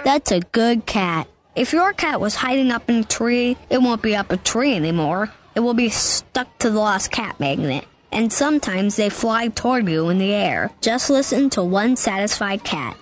[0.05, 1.29] That's a good cat.
[1.55, 4.75] If your cat was hiding up in a tree, it won't be up a tree
[4.75, 7.87] anymore it will be stuck to the lost cat magnet.
[8.11, 10.71] And sometimes they fly toward you in the air.
[10.81, 12.97] Just listen to one satisfied cat.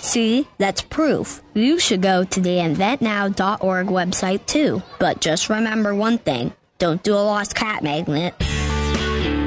[0.00, 1.42] See, that's proof.
[1.54, 4.82] You should go to the inventnow.org website too.
[4.98, 8.34] But just remember one thing don't do a lost cat magnet.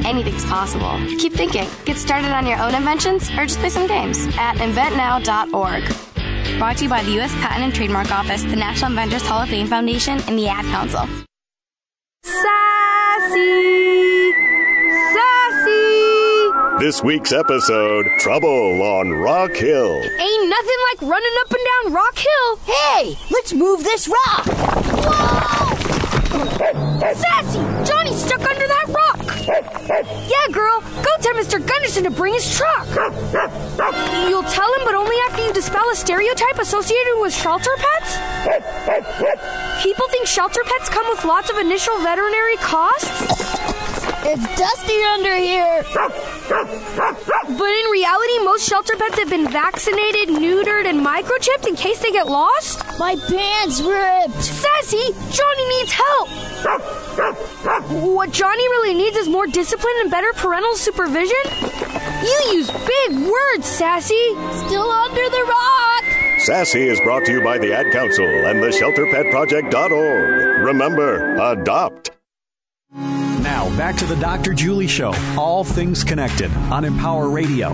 [0.06, 0.98] anything's possible.
[1.20, 1.68] Keep thinking.
[1.86, 5.84] Get started on your own inventions or just play some games at inventnow.org.
[6.58, 7.34] Brought to you by the U.S.
[7.36, 11.08] Patent and Trademark Office, the National Inventors Hall of Fame Foundation, and the Ad Council.
[12.24, 14.32] Sassy!
[15.14, 16.80] Sassy!
[16.80, 20.02] This week's episode Trouble on Rock Hill.
[20.02, 22.56] Ain't nothing like running up and down Rock Hill.
[22.66, 24.46] Hey, let's move this rock.
[25.08, 25.76] Whoa!
[27.14, 27.60] Sassy!
[27.90, 29.07] Johnny's stuck under that rock!
[29.64, 31.66] Yeah, girl, go tell Mr.
[31.66, 32.88] Gunderson to bring his truck!
[34.30, 38.18] You'll tell him, but only after you dispel a stereotype associated with shelter pets?
[39.84, 43.10] People think shelter pets come with lots of initial veterinary costs?
[44.30, 45.84] It's dusty under here.
[47.58, 52.12] But in reality, most shelter pets have been vaccinated, neutered, and microchipped in case they
[52.12, 52.84] get lost?
[53.00, 54.44] My pants ripped.
[54.44, 56.30] Sassy, Johnny needs help.
[57.18, 61.36] What Johnny really needs is more discipline and better parental supervision?
[62.22, 64.14] You use big words, Sassy.
[64.66, 66.04] Still under the rock.
[66.40, 70.64] Sassy is brought to you by the Ad Council and the ShelterPetProject.org.
[70.66, 72.12] Remember, adopt.
[72.94, 74.54] Now, back to the Dr.
[74.54, 75.14] Julie Show.
[75.38, 77.74] All things connected on Empower Radio.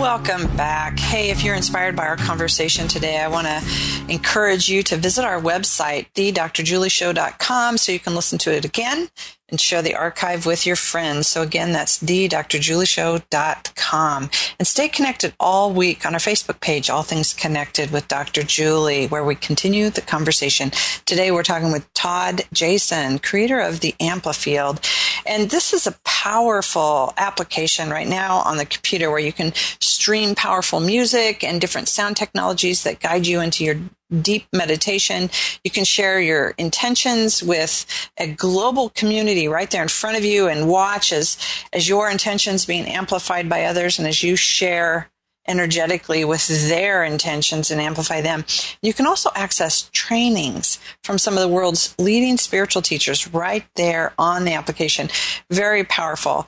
[0.00, 0.98] Welcome back.
[0.98, 3.62] Hey, if you're inspired by our conversation today, I want to
[4.08, 9.10] encourage you to visit our website, thedrjulieshow.com, so you can listen to it again
[9.50, 11.26] and share the archive with your friends.
[11.26, 14.30] So again, that's thedrjulieshow.com.
[14.58, 18.42] And stay connected all week on our Facebook page, All Things Connected with Dr.
[18.42, 20.70] Julie, where we continue the conversation.
[21.04, 24.84] Today we're talking with Todd Jason, creator of the Amplifield.
[25.26, 30.34] And this is a powerful application right now on the computer where you can stream
[30.34, 33.76] powerful music and different sound technologies that guide you into your
[34.20, 35.30] deep meditation.
[35.64, 37.86] You can share your intentions with
[38.18, 41.38] a global community right there in front of you and watch as,
[41.72, 45.10] as your intentions being amplified by others and as you share
[45.48, 48.44] energetically with their intentions and amplify them.
[48.82, 54.12] You can also access trainings from some of the world's leading spiritual teachers right there
[54.18, 55.08] on the application.
[55.50, 56.46] Very powerful.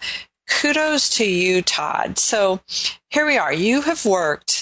[0.48, 2.18] Kudos to you, Todd.
[2.18, 2.60] So
[3.10, 3.52] here we are.
[3.52, 4.61] You have worked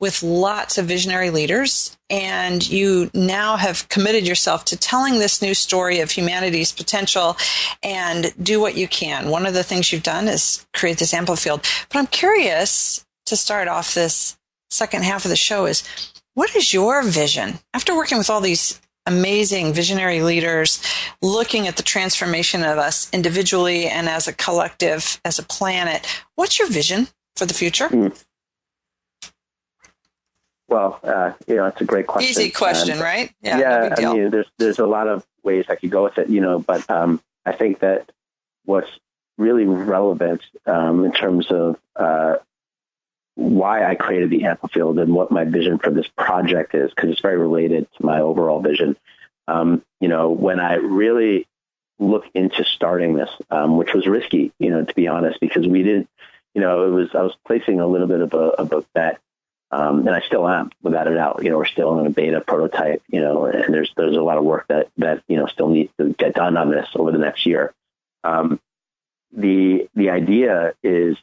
[0.00, 5.54] with lots of visionary leaders and you now have committed yourself to telling this new
[5.54, 7.36] story of humanity's potential
[7.82, 9.28] and do what you can.
[9.28, 11.64] One of the things you've done is create this Amplifield.
[11.88, 14.38] But I'm curious to start off this
[14.70, 15.82] second half of the show is
[16.34, 20.82] what is your vision after working with all these amazing visionary leaders
[21.22, 26.06] looking at the transformation of us individually and as a collective, as a planet?
[26.36, 27.88] What's your vision for the future?
[27.88, 28.24] Mm.
[30.68, 32.30] Well, uh, you know, it's a great question.
[32.30, 33.32] Easy question, and, right?
[33.40, 36.18] Yeah, yeah no I mean, there's there's a lot of ways I could go with
[36.18, 38.12] it, you know, but um, I think that
[38.66, 38.90] what's
[39.38, 42.36] really relevant um, in terms of uh,
[43.34, 47.20] why I created the Amplifield and what my vision for this project is, because it's
[47.20, 48.96] very related to my overall vision.
[49.46, 51.46] Um, you know, when I really
[51.98, 55.82] look into starting this, um, which was risky, you know, to be honest, because we
[55.82, 56.08] didn't,
[56.54, 59.18] you know, it was I was placing a little bit of a, of a bet
[59.70, 61.40] um, and I still am, without a doubt.
[61.42, 63.02] You know, we're still in a beta prototype.
[63.08, 65.92] You know, and there's there's a lot of work that that you know still needs
[65.98, 67.74] to get done on this over the next year.
[68.24, 68.60] Um,
[69.32, 71.16] the the idea is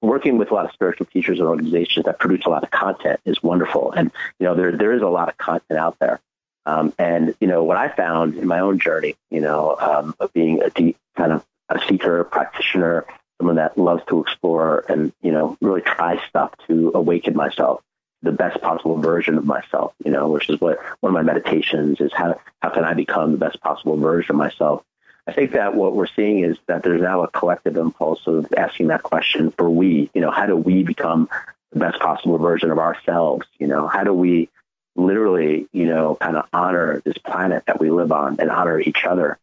[0.00, 3.20] working with a lot of spiritual teachers and organizations that produce a lot of content
[3.24, 6.20] is wonderful, and you know there there is a lot of content out there.
[6.64, 10.32] Um, and you know what I found in my own journey, you know, um, of
[10.32, 13.06] being a deep kind of a seeker, practitioner,
[13.38, 17.82] someone that loves to explore and, you know, really try stuff to awaken myself,
[18.22, 22.00] the best possible version of myself, you know, which is what one of my meditations
[22.00, 24.82] is how, how can I become the best possible version of myself?
[25.26, 28.88] I think that what we're seeing is that there's now a collective impulse of asking
[28.88, 31.28] that question for we, you know, how do we become
[31.72, 33.46] the best possible version of ourselves?
[33.58, 34.48] You know, how do we
[34.94, 39.04] literally, you know, kind of honor this planet that we live on and honor each
[39.04, 39.38] other?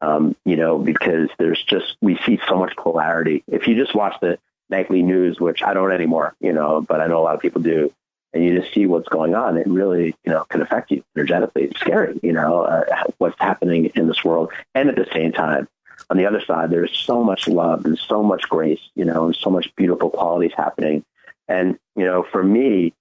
[0.00, 3.44] Um, you know, because there's just, we see so much polarity.
[3.48, 7.06] If you just watch the nightly news, which I don't anymore, you know, but I
[7.06, 7.92] know a lot of people do,
[8.32, 11.64] and you just see what's going on, it really, you know, can affect you energetically.
[11.64, 14.52] It's scary, you know, uh, what's happening in this world.
[14.74, 15.68] And at the same time,
[16.10, 19.36] on the other side, there's so much love and so much grace, you know, and
[19.36, 21.04] so much beautiful qualities happening.
[21.48, 22.92] And, you know, for me,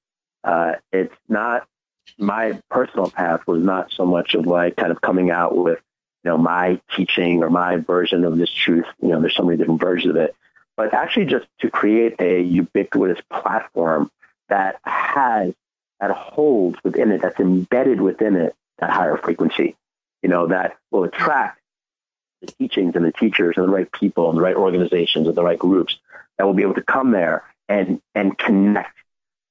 [0.44, 1.68] uh, it's not
[2.18, 5.80] my personal path was not so much of like kind of coming out with
[6.26, 8.88] you know, my teaching or my version of this truth.
[9.00, 10.36] You know, there's so many different versions of it,
[10.76, 14.10] but actually just to create a ubiquitous platform
[14.50, 15.54] that has,
[16.00, 19.76] that holds within it, that's embedded within it, that higher frequency,
[20.24, 21.62] you know, that will attract
[22.42, 25.44] the teachings and the teachers and the right people and the right organizations and the
[25.44, 25.98] right groups
[26.38, 28.96] that will be able to come there and and connect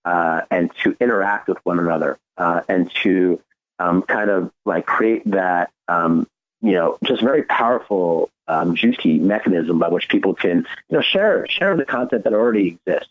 [0.05, 3.41] uh, and to interact with one another uh, and to
[3.79, 6.27] um, kind of like create that um,
[6.65, 11.47] you know just very powerful um, juicy mechanism by which people can you know share
[11.49, 13.11] share the content that already exists.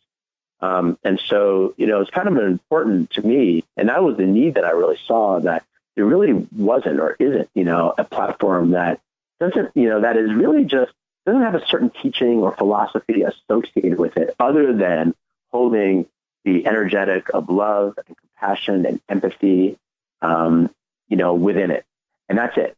[0.60, 4.26] Um, and so you know it's kind of important to me, and that was the
[4.26, 5.64] need that I really saw that
[5.95, 8.99] there really wasn't or isn't you know a platform that
[9.39, 10.91] doesn't you know that is really just
[11.26, 15.14] doesn't have a certain teaching or philosophy associated with it other than
[15.51, 16.08] holding
[16.43, 19.78] the energetic of love and compassion and empathy,
[20.22, 20.74] um,
[21.08, 21.86] you know, within it.
[22.28, 22.76] And that's it.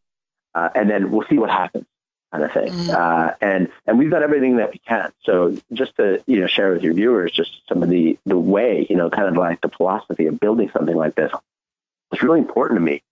[0.56, 1.86] Uh, and then we'll see what happens
[2.32, 2.72] kind of thing.
[2.72, 2.90] Mm-hmm.
[2.92, 5.12] Uh, and, and we've done everything that we can.
[5.24, 8.88] So just to, you know, share with your viewers just some of the, the way,
[8.90, 11.32] you know, kind of like the philosophy of building something like this.
[12.12, 13.04] It's really important to me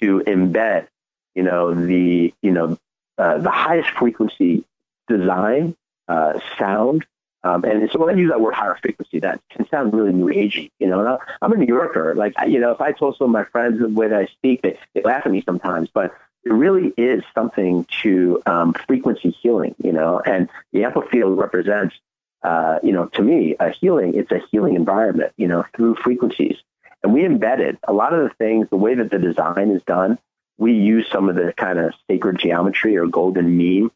[0.00, 0.86] to embed,
[1.34, 2.78] you know, the, you know,
[3.18, 4.64] uh, the highest frequency
[5.08, 5.76] design,
[6.08, 7.04] uh, sound,
[7.46, 10.26] um, and so when I use that word higher frequency, that can sound really new
[10.26, 11.06] agey, you know.
[11.06, 12.12] And I'm a New Yorker.
[12.16, 14.62] Like, you know, if I told some of my friends the way that I speak,
[14.62, 15.88] they, they laugh at me sometimes.
[15.94, 16.12] But
[16.46, 20.22] it really is something to um, frequency healing, you know.
[20.24, 21.96] And the Amplifield represents,
[22.44, 24.14] uh, you know, to me, a healing.
[24.14, 26.56] It's a healing environment, you know, through frequencies.
[27.02, 30.18] And we embedded a lot of the things, the way that the design is done.
[30.56, 33.90] We use some of the kind of sacred geometry or golden mean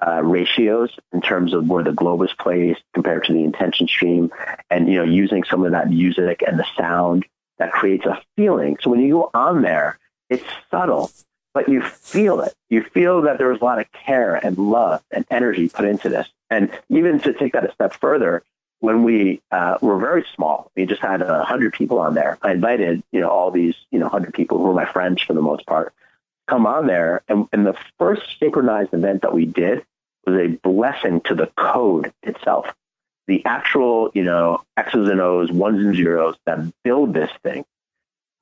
[0.00, 4.30] uh, ratios in terms of where the globe is placed compared to the intention stream,
[4.70, 7.26] and you know using some of that music and the sound
[7.58, 8.76] that creates a feeling.
[8.80, 9.98] So when you go on there,
[10.30, 11.10] it's subtle,
[11.56, 12.54] but you feel it.
[12.68, 16.10] You feel that there was a lot of care and love and energy put into
[16.10, 16.28] this.
[16.50, 18.42] And even to take that a step further,
[18.80, 22.36] when we uh, were very small, we just had a hundred people on there.
[22.42, 25.32] I invited, you know, all these, you know, hundred people who were my friends for
[25.32, 25.94] the most part,
[26.46, 27.22] come on there.
[27.26, 29.82] And, and the first synchronized event that we did
[30.26, 32.66] was a blessing to the code itself.
[33.28, 37.64] The actual, you know, X's and O's, ones and zeros that build this thing.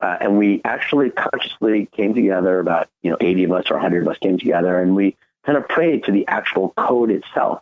[0.05, 4.03] Uh, and we actually consciously came together, about, you know, 80 of us or 100
[4.03, 7.61] of us came together and we kind of prayed to the actual code itself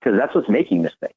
[0.00, 1.12] because that's what's making this thing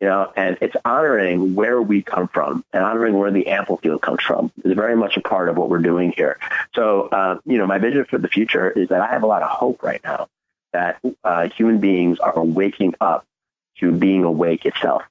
[0.00, 4.22] you know, and it's honoring where we come from and honoring where the Amplifield comes
[4.22, 6.38] from is very much a part of what we're doing here.
[6.74, 9.42] So, uh, you know, my vision for the future is that I have a lot
[9.42, 10.28] of hope right now
[10.72, 13.24] that uh, human beings are waking up
[13.78, 15.02] to being awake itself.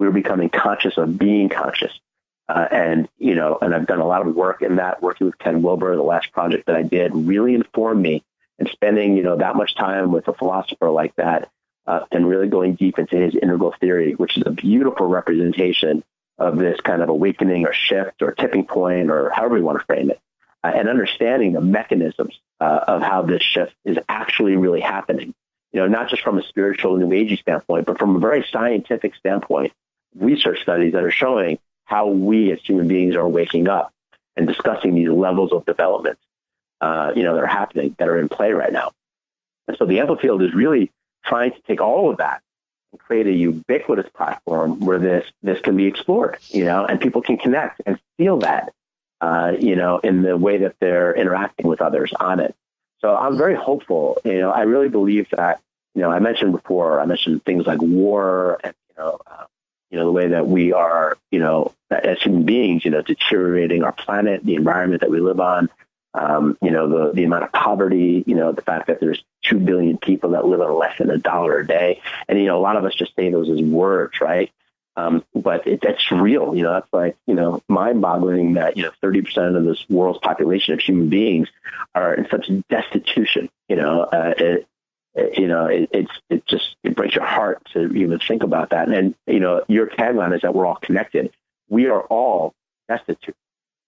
[0.00, 1.92] We're becoming conscious of being conscious.
[2.52, 5.38] Uh, and, you know, and I've done a lot of work in that, working with
[5.38, 8.22] Ken Wilber, the last project that I did really informed me
[8.58, 11.48] and spending, you know, that much time with a philosopher like that
[11.86, 16.04] uh, and really going deep into his integral theory, which is a beautiful representation
[16.36, 19.86] of this kind of awakening or shift or tipping point or however you want to
[19.86, 20.20] frame it,
[20.62, 25.32] uh, and understanding the mechanisms uh, of how this shift is actually really happening.
[25.72, 29.14] You know, not just from a spiritual new agey standpoint, but from a very scientific
[29.14, 29.72] standpoint,
[30.14, 31.58] research studies that are showing
[31.92, 33.92] how we as human beings are waking up
[34.34, 36.18] and discussing these levels of development,
[36.80, 38.92] uh, you know, that are happening, that are in play right now.
[39.68, 40.90] And so the Amplifield is really
[41.22, 42.40] trying to take all of that
[42.92, 47.20] and create a ubiquitous platform where this this can be explored, you know, and people
[47.20, 48.72] can connect and feel that,
[49.20, 52.54] uh, you know, in the way that they're interacting with others on it.
[53.02, 54.18] So I'm very hopeful.
[54.24, 55.60] You know, I really believe that.
[55.94, 57.02] You know, I mentioned before.
[57.02, 59.44] I mentioned things like war and you know, uh,
[59.92, 63.84] you know, the way that we are, you know, as human beings, you know, deteriorating
[63.84, 65.68] our planet, the environment that we live on,
[66.14, 69.58] um, you know, the, the amount of poverty, you know, the fact that there's 2
[69.58, 72.00] billion people that live on less than a dollar a day.
[72.26, 74.50] And, you know, a lot of us just say those as words, right?
[74.96, 78.84] Um, but it, it's real, you know, that's like, you know, mind boggling that, you
[78.84, 81.48] know, 30% of this world's population of human beings
[81.94, 84.66] are in such destitution, you know, uh, it,
[85.14, 88.70] it, you know, it, it's, it just, it breaks your heart to even think about
[88.70, 88.88] that.
[88.88, 91.32] And, and, you know, your tagline is that we're all connected.
[91.68, 92.54] We are all
[92.88, 93.36] destitute,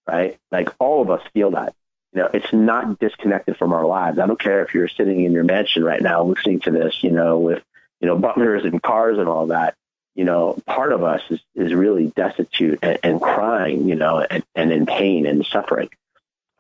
[0.07, 0.39] right?
[0.51, 1.75] Like all of us feel that
[2.14, 4.18] you know, it's not disconnected from our lives.
[4.18, 7.11] I don't care if you're sitting in your mansion right now listening to this, you
[7.11, 7.62] know, with,
[8.01, 9.75] you know, butlers and cars and all that.
[10.14, 14.45] You know, part of us is, is really destitute and, and crying, you know, and,
[14.55, 15.89] and in pain and suffering.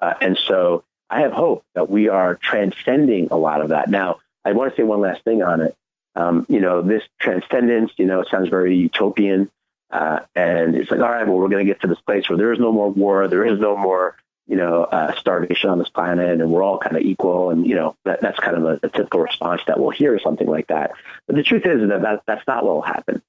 [0.00, 3.88] Uh, and so I have hope that we are transcending a lot of that.
[3.88, 5.76] Now, I want to say one last thing on it.
[6.16, 9.50] Um, you know, this transcendence, you know, it sounds very utopian.
[9.90, 12.38] Uh, and it's like, all right, well, we're going to get to this place where
[12.38, 13.28] there is no more war.
[13.28, 14.16] There is no more
[14.46, 17.50] you know, uh, starvation on this planet and we're all kind of equal.
[17.50, 20.46] And, you know, that, that's kind of a, a, typical response that we'll hear something
[20.46, 20.92] like that.
[21.26, 23.22] But the truth is that, that that's not what will happen.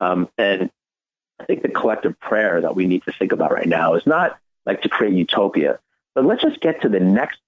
[0.00, 0.70] Um, and
[1.38, 4.38] I think the collective prayer that we need to think about right now is not
[4.64, 5.78] like to create utopia,
[6.14, 7.38] but let's just get to the next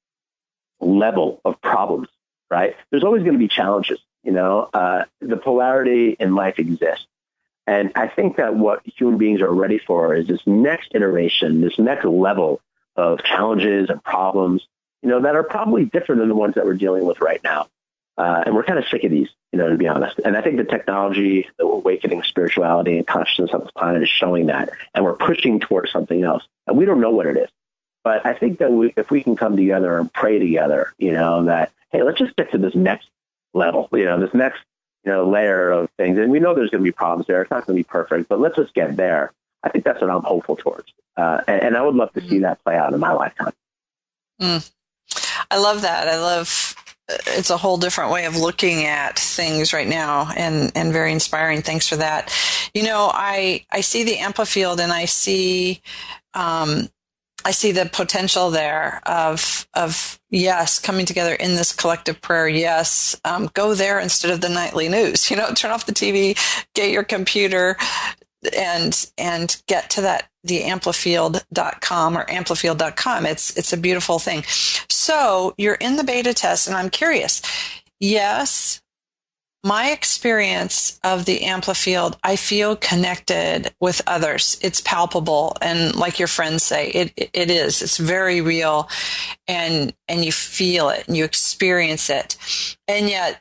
[0.81, 2.09] level of problems,
[2.55, 2.77] right?
[2.91, 3.99] There's always going to be challenges.
[4.23, 7.07] You know, uh, the polarity in life exists.
[7.67, 11.79] And I think that what human beings are ready for is this next iteration, this
[11.79, 12.61] next level
[12.95, 14.67] of challenges and problems,
[15.03, 17.67] you know, that are probably different than the ones that we're dealing with right now.
[18.17, 20.21] Uh, and we're kind of sick of these, you know, to be honest.
[20.25, 24.47] And I think the technology, the awakening spirituality and consciousness of the planet is showing
[24.47, 24.71] that.
[24.95, 26.47] And we're pushing towards something else.
[26.69, 27.49] And we don't know what it is.
[28.05, 31.47] But I think that we, if we can come together and pray together, you know,
[31.47, 33.09] that, hey, let's just get to this next
[33.55, 34.61] level, you know, this next,
[35.05, 36.19] you know, layer of things.
[36.19, 37.41] And we know there's going to be problems there.
[37.41, 39.33] It's not going to be perfect, but let's just get there.
[39.63, 40.93] I think that's what I'm hopeful towards.
[41.17, 43.53] Uh, and, and, I would love to see that play out in my lifetime.
[44.43, 44.71] Mm.
[45.53, 46.09] I love that.
[46.09, 46.75] I love
[47.09, 51.63] it's a whole different way of looking at things right now and, and very inspiring.
[51.63, 52.33] Thanks for that.
[52.75, 55.81] You know, I, I see the Amplifield and I see,
[56.33, 56.89] um,
[57.45, 62.49] I see the potential there of of yes, coming together in this collective prayer.
[62.49, 65.31] Yes, um, go there instead of the nightly news.
[65.35, 66.39] You know, turn off the TV,
[66.75, 67.77] get your computer,
[68.57, 73.27] and and get to that the amplifield.com or amplifield.com.
[73.27, 74.45] It's it's a beautiful thing.
[74.89, 77.43] So you're in the beta test, and I'm curious.
[78.01, 78.81] Yes,
[79.65, 84.59] my experience of the Amplifield, I feel connected with others.
[84.61, 85.57] It's palpable.
[85.63, 87.81] And like your friends say, it, it is.
[87.81, 88.91] It's very real
[89.49, 92.37] and, and you feel it and you experience it.
[92.87, 93.41] And yet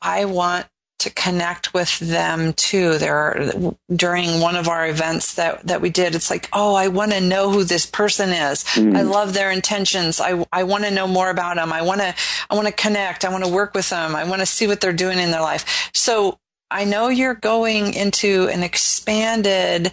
[0.00, 0.66] I want
[0.98, 2.98] to connect with them too.
[2.98, 6.88] There are, during one of our events that, that we did, it's like, oh, I
[6.88, 8.64] want to know who this person is.
[8.64, 8.96] Mm.
[8.96, 10.20] I love their intentions.
[10.20, 11.72] I, I want to know more about them.
[11.72, 12.14] I want to,
[12.48, 13.24] I want to connect.
[13.24, 14.16] I want to work with them.
[14.16, 15.90] I want to see what they're doing in their life.
[15.94, 16.38] So
[16.70, 19.92] I know you're going into an expanded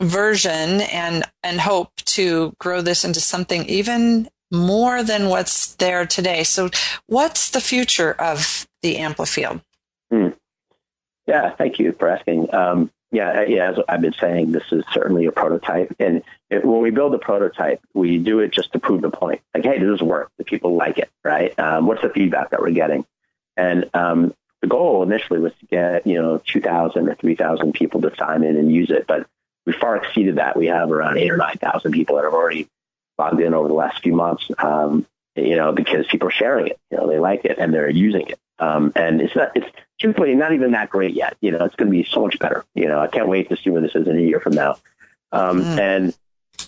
[0.00, 6.44] version and, and hope to grow this into something even more than what's there today.
[6.44, 6.70] So
[7.06, 9.60] what's the future of the Amplifield?
[11.26, 12.54] Yeah, thank you for asking.
[12.54, 15.94] Um, yeah, yeah, as I've been saying, this is certainly a prototype.
[15.98, 19.40] And it, when we build a prototype, we do it just to prove the point.
[19.54, 20.30] Like, hey, does this work?
[20.38, 21.56] The people like it, right?
[21.58, 23.06] Um, what's the feedback that we're getting?
[23.56, 28.14] And um, the goal initially was to get, you know, 2,000 or 3,000 people to
[28.16, 29.06] sign in and use it.
[29.06, 29.26] But
[29.64, 30.56] we far exceeded that.
[30.56, 32.68] We have around eight or 9,000 people that have already
[33.18, 36.78] logged in over the last few months, um, you know, because people are sharing it.
[36.90, 38.38] You know, they like it and they're using it.
[38.58, 39.66] Um, and it's not, it's
[40.00, 41.36] truthfully not even that great yet.
[41.40, 42.64] You know, it's going to be so much better.
[42.74, 44.78] You know, I can't wait to see where this is in a year from now.
[45.32, 45.78] Um, mm.
[45.78, 46.16] And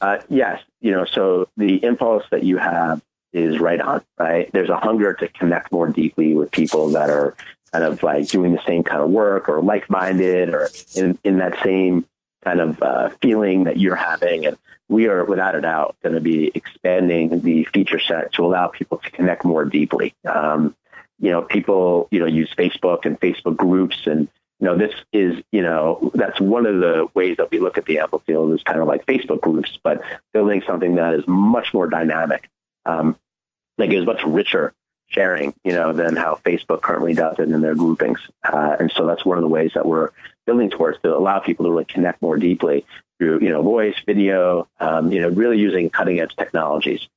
[0.01, 3.01] uh, yes, you know, so the impulse that you have
[3.33, 4.51] is right on, right?
[4.53, 7.35] There's a hunger to connect more deeply with people that are
[7.73, 11.63] kind of like doing the same kind of work or like-minded or in, in that
[11.63, 12.07] same
[12.45, 14.47] kind of uh, feeling that you're having.
[14.47, 14.57] And
[14.89, 18.99] we are, without a doubt, going to be expanding the feature set to allow people
[18.99, 20.15] to connect more deeply.
[20.25, 20.75] Um,
[21.19, 24.29] you know, people, you know, use Facebook and Facebook groups and,
[24.61, 27.87] you know, this is, you know, that's one of the ways that we look at
[27.87, 30.03] the Amplifield is kind of like Facebook groups, but
[30.33, 32.49] building something that is much more dynamic,
[32.85, 33.17] um,
[33.79, 34.73] that gives much richer
[35.07, 38.21] sharing, you know, than how Facebook currently does it in their groupings.
[38.45, 40.11] Uh, and so that's one of the ways that we're
[40.45, 42.85] building towards to allow people to really connect more deeply
[43.19, 47.09] through, you know, voice, video, um, you know, really using cutting edge technologies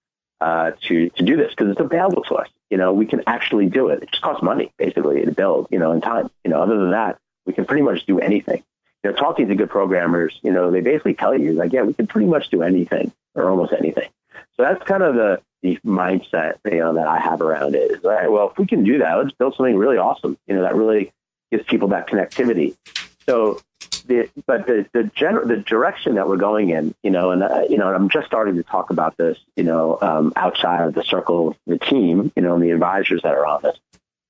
[0.42, 2.50] uh, to to do this because it's available to us.
[2.70, 4.04] You know, we can actually do it.
[4.04, 5.68] It just costs money basically to build.
[5.72, 6.30] You know, in time.
[6.44, 8.64] You know, other than that, we can pretty much do anything.
[9.04, 11.94] You know, talking to good programmers, you know, they basically tell you like, yeah, we
[11.94, 14.10] can pretty much do anything or almost anything.
[14.58, 17.92] So that's kind of the the mindset you know that I have around it.
[17.92, 18.32] Is all right.
[18.32, 20.38] Well, if we can do that, let's build something really awesome.
[20.48, 21.12] You know, that really
[21.52, 22.76] gives people that connectivity.
[23.28, 23.60] So
[24.08, 27.64] the, but the the general the direction that we're going in, you know, and uh,
[27.70, 31.04] you know, I'm just starting to talk about this, you know, um, outside of the
[31.04, 33.78] circle, the team, you know, and the advisors that are on this,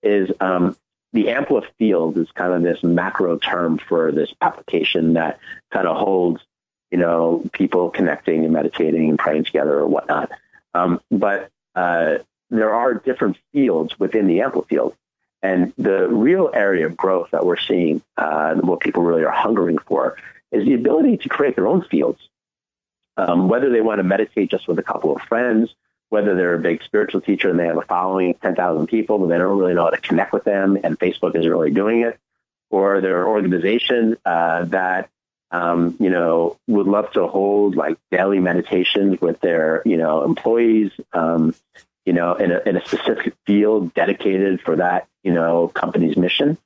[0.04, 0.76] is um,
[1.14, 5.40] the Ampla field is kind of this macro term for this application that
[5.72, 6.42] kind of holds,
[6.90, 10.32] you know, people connecting and meditating and praying together or whatnot.
[10.74, 14.94] Um, but uh, there are different fields within the Amplifield.
[15.44, 19.80] And the real area of growth that we're seeing, uh, what people really are hungering
[19.80, 20.18] for,
[20.52, 22.20] is the ability to create their own fields.
[23.18, 25.74] Um, whether they want to meditate just with a couple of friends,
[26.10, 29.28] whether they're a big spiritual teacher and they have a following of 10,000 people, but
[29.28, 32.20] they don't really know how to connect with them, and Facebook isn't really doing it,
[32.70, 35.10] or they're an organization uh, that
[35.52, 40.92] um, you know would love to hold like daily meditations with their you know employees,
[41.14, 41.54] um,
[42.06, 46.58] you know, in a, in a specific field dedicated for that, you know, company's mission.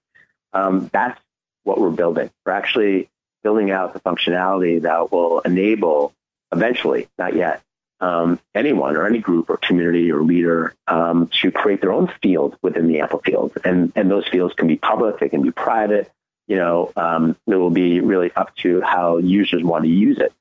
[0.53, 1.19] Um, that's
[1.63, 2.29] what we're building.
[2.45, 3.09] We're actually
[3.43, 6.13] building out the functionality that will enable
[6.51, 7.61] eventually, not yet,
[7.99, 12.57] um, anyone or any group or community or leader um, to create their own field
[12.61, 13.57] within the Amplifield.
[13.63, 16.11] And, and those fields can be public, they can be private.
[16.47, 20.31] You know, um, it will be really up to how users want to use it.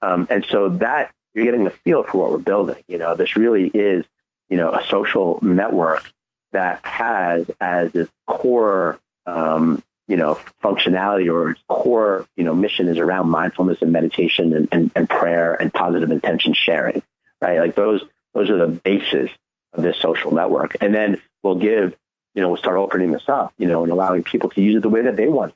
[0.00, 2.82] Um, and so that you're getting the feel for what we're building.
[2.86, 4.04] You know, this really is,
[4.48, 6.10] you know, a social network
[6.52, 12.88] that has as its core, um, you know, functionality or its core, you know, mission
[12.88, 17.02] is around mindfulness and meditation and, and, and prayer and positive intention sharing,
[17.42, 17.58] right?
[17.58, 19.28] Like those, those are the bases
[19.74, 20.76] of this social network.
[20.80, 21.94] And then we'll give,
[22.34, 24.82] you know, we'll start opening this up, you know, and allowing people to use it
[24.82, 25.54] the way that they want.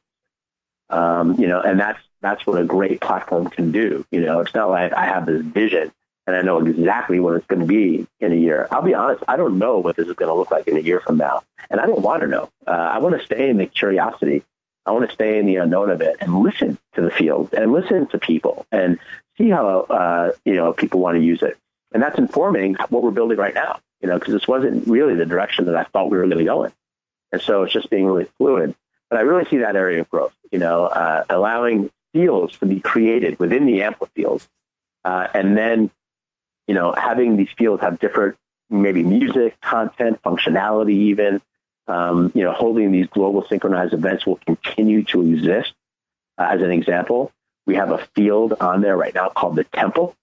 [0.90, 4.04] Um, you know, and that's, that's what a great platform can do.
[4.10, 5.90] You know, it's not like I have this vision
[6.26, 8.68] and I know exactly what it's going to be in a year.
[8.70, 10.80] I'll be honest, I don't know what this is going to look like in a
[10.80, 11.42] year from now.
[11.68, 12.48] And I don't want to know.
[12.66, 14.44] Uh, I want to stay in the curiosity.
[14.86, 17.72] I want to stay in the unknown of it and listen to the field and
[17.72, 18.98] listen to people and
[19.38, 21.56] see how, uh, you know, people want to use it.
[21.92, 25.26] And that's informing what we're building right now, you know, because this wasn't really the
[25.26, 26.72] direction that I thought we were going to go in.
[27.32, 28.74] And so it's just being really fluid.
[29.10, 32.80] But I really see that area of growth, you know, uh, allowing fields to be
[32.80, 34.46] created within the Amplifield.
[35.04, 35.90] Uh, and then
[36.66, 38.36] you know, having these fields have different,
[38.70, 41.40] maybe music, content, functionality, even,
[41.88, 45.72] um, you know, holding these global synchronized events will continue to exist.
[46.38, 47.32] Uh, as an example,
[47.66, 50.14] we have a field on there right now called the Temple.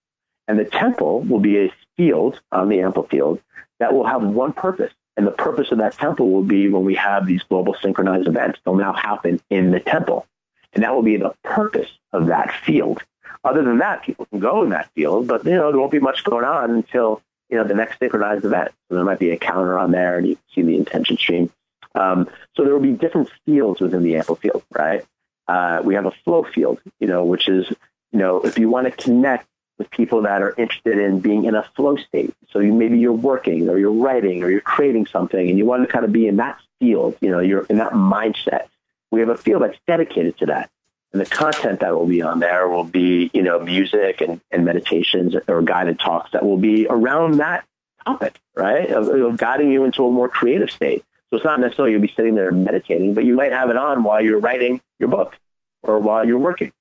[0.47, 3.39] And the Temple will be a field on the Amplifield
[3.79, 4.93] that will have one purpose.
[5.17, 8.59] And the purpose of that temple will be when we have these global synchronized events,
[8.63, 10.25] they'll now happen in the temple.
[10.71, 13.03] And that will be the purpose of that field.
[13.43, 15.99] Other than that, people can go in that field, but you know there won't be
[15.99, 18.71] much going on until you know the next synchronized event.
[18.87, 21.49] So there might be a counter on there, and you can see the intention stream.
[21.95, 25.05] Um, so there will be different fields within the Amplifield, right?
[25.47, 27.67] Uh, we have a flow field, you know, which is
[28.11, 31.55] you know if you want to connect with people that are interested in being in
[31.55, 32.33] a flow state.
[32.51, 35.87] So you, maybe you're working or you're writing or you're creating something, and you want
[35.87, 37.15] to kind of be in that field.
[37.21, 38.67] You know, you're in that mindset.
[39.11, 40.69] We have a field that's dedicated to that.
[41.11, 44.63] And the content that will be on there will be, you know, music and, and
[44.63, 47.65] meditations or guided talks that will be around that
[48.05, 48.89] topic, right?
[48.89, 51.03] Of, of guiding you into a more creative state.
[51.29, 54.03] So it's not necessarily you'll be sitting there meditating, but you might have it on
[54.03, 55.35] while you're writing your book
[55.83, 56.71] or while you're working.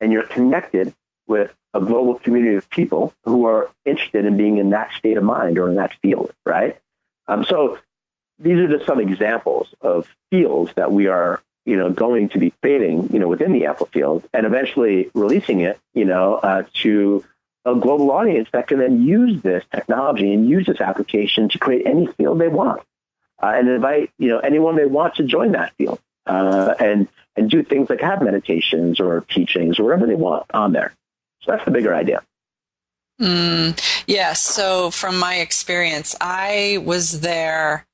[0.00, 0.94] And you're connected
[1.26, 5.24] with a global community of people who are interested in being in that state of
[5.24, 6.78] mind or in that field, right?
[7.28, 7.78] Um, so
[8.38, 12.52] these are just some examples of fields that we are you know, going to be
[12.62, 17.24] fading, you know, within the Amplifield and eventually releasing it, you know, uh, to
[17.64, 21.86] a global audience that can then use this technology and use this application to create
[21.86, 22.82] any field they want
[23.40, 27.50] uh, and invite, you know, anyone they want to join that field uh, and, and
[27.50, 30.92] do things like have meditations or teachings or whatever they want on there.
[31.42, 32.22] So that's the bigger idea.
[33.20, 34.04] Mm, yes.
[34.08, 37.86] Yeah, so from my experience, I was there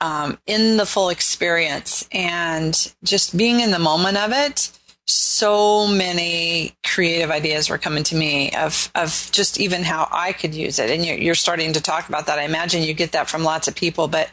[0.00, 4.70] um, in the full experience and just being in the moment of it
[5.08, 10.52] so many creative ideas were coming to me of of just even how I could
[10.52, 10.90] use it.
[10.90, 12.40] And you're, you're, starting to talk about that.
[12.40, 14.30] I imagine you get that from lots of people, but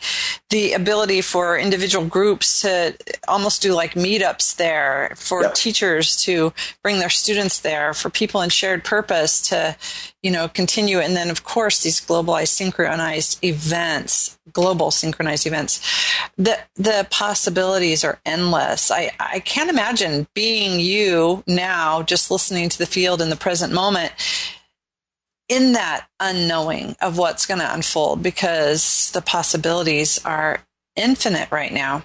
[0.49, 2.97] the ability for individual groups to
[3.27, 5.53] almost do like meetups there, for yep.
[5.53, 9.75] teachers to bring their students there, for people in shared purpose to,
[10.23, 10.99] you know, continue.
[10.99, 15.79] And then of course these globalized synchronized events, global synchronized events.
[16.37, 18.91] The the possibilities are endless.
[18.91, 23.73] I, I can't imagine being you now, just listening to the field in the present
[23.73, 24.11] moment
[25.49, 30.61] in that unknowing of what's going to unfold because the possibilities are
[30.95, 32.03] infinite right now.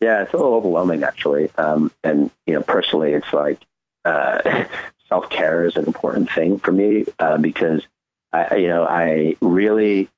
[0.00, 1.50] Yeah, it's a little overwhelming actually.
[1.58, 3.60] Um, and you know, personally, it's like
[4.04, 4.64] uh,
[5.08, 7.86] self care is an important thing for me uh, because
[8.32, 10.08] I, you know, I really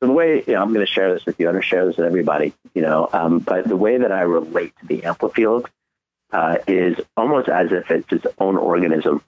[0.00, 1.86] the way you know, I'm going to share this with you, I'm going to share
[1.86, 5.68] this with everybody, you know, um, but the way that I relate to the amplifield
[6.32, 9.22] uh, is almost as if it's its own organism,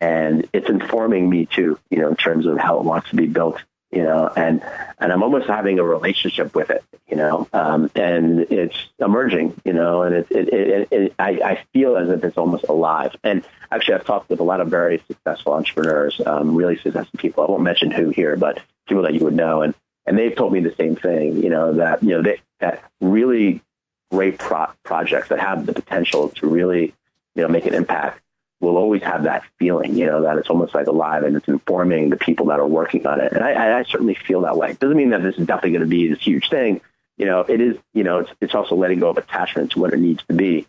[0.00, 3.26] and it's informing me too, you know, in terms of how it wants to be
[3.26, 4.62] built, you know, and
[4.98, 9.72] and I'm almost having a relationship with it, you know, um, and it's emerging, you
[9.72, 13.16] know, and it, it, it, it I, I feel as if it's almost alive.
[13.24, 17.44] And actually, I've talked with a lot of very successful entrepreneurs, um, really successful people.
[17.44, 19.74] I won't mention who here, but people that you would know, and
[20.06, 23.62] and they've told me the same thing, you know, that you know they, that really
[24.10, 26.94] great pro- projects that have the potential to really,
[27.34, 28.20] you know, make an impact
[28.60, 32.10] will always have that feeling, you know, that it's almost like alive and it's informing
[32.10, 33.32] the people that are working on it.
[33.32, 34.70] And I, I certainly feel that way.
[34.70, 36.80] It doesn't mean that this is definitely going to be this huge thing.
[37.16, 39.92] You know, it is, you know, it's, it's also letting go of attachment to what
[39.92, 40.66] it needs to be.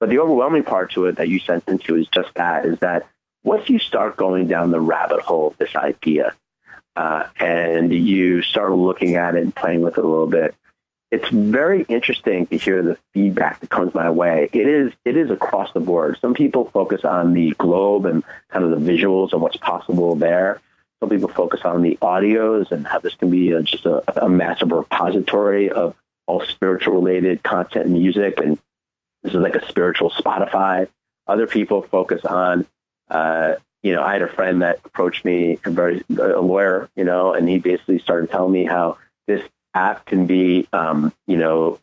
[0.00, 3.06] But the overwhelming part to it that you sent into is just that, is that
[3.42, 6.34] once you start going down the rabbit hole of this idea,
[6.96, 10.54] uh, and you start looking at it and playing with it a little bit,
[11.10, 14.48] it's very interesting to hear the feedback that comes my way.
[14.52, 16.18] It is it is across the board.
[16.20, 20.60] Some people focus on the globe and kind of the visuals and what's possible there.
[21.00, 24.28] Some people focus on the audios and how this can be a, just a, a
[24.28, 25.94] massive repository of
[26.26, 28.58] all spiritual related content and music, and
[29.22, 30.88] this is like a spiritual Spotify.
[31.26, 32.66] Other people focus on,
[33.10, 37.04] uh, you know, I had a friend that approached me, a very a lawyer, you
[37.04, 39.42] know, and he basically started telling me how this
[39.74, 41.78] app can be, um, you know,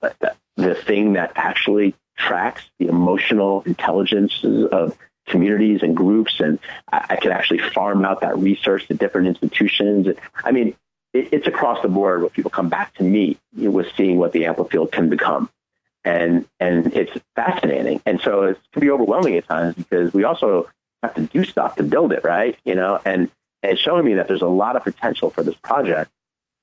[0.58, 4.98] the thing that actually tracks the emotional intelligences of
[5.28, 6.58] communities and groups, and
[6.92, 10.08] I, I could actually farm out that research to different institutions.
[10.44, 10.76] I mean,
[11.14, 14.46] it, it's across the board where people come back to me with seeing what the
[14.46, 15.52] Amplifield can become.
[16.04, 18.02] And, and it's fascinating.
[18.08, 20.68] And so it can be overwhelming at times because we also
[21.04, 22.58] have to do stuff to build it, right?
[22.66, 23.30] You know, and,
[23.64, 26.12] and showing me that there's a lot of potential for this project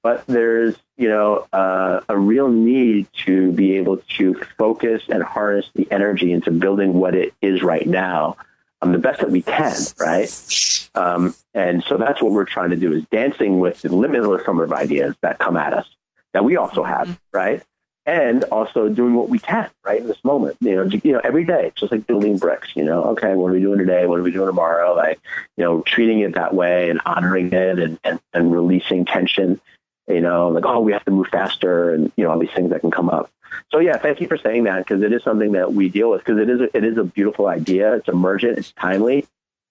[0.03, 5.69] but there's you know uh, a real need to be able to focus and harness
[5.75, 8.37] the energy into building what it is right now
[8.81, 12.77] um, the best that we can right um, and so that's what we're trying to
[12.77, 15.87] do is dancing with the limitless number of ideas that come at us
[16.33, 17.37] that we also have mm-hmm.
[17.37, 17.63] right
[18.09, 21.45] and also doing what we can right in this moment you know you know every
[21.45, 24.23] day just like building bricks you know okay what are we doing today what are
[24.23, 25.21] we doing tomorrow like
[25.57, 29.61] you know treating it that way and honoring it and, and, and releasing tension
[30.09, 32.71] you know, like, oh, we have to move faster and, you know, all these things
[32.71, 33.31] that can come up.
[33.71, 36.25] So yeah, thank you for saying that because it is something that we deal with
[36.25, 37.95] because it is a, it is a beautiful idea.
[37.95, 38.59] It's emergent.
[38.59, 39.27] It's timely.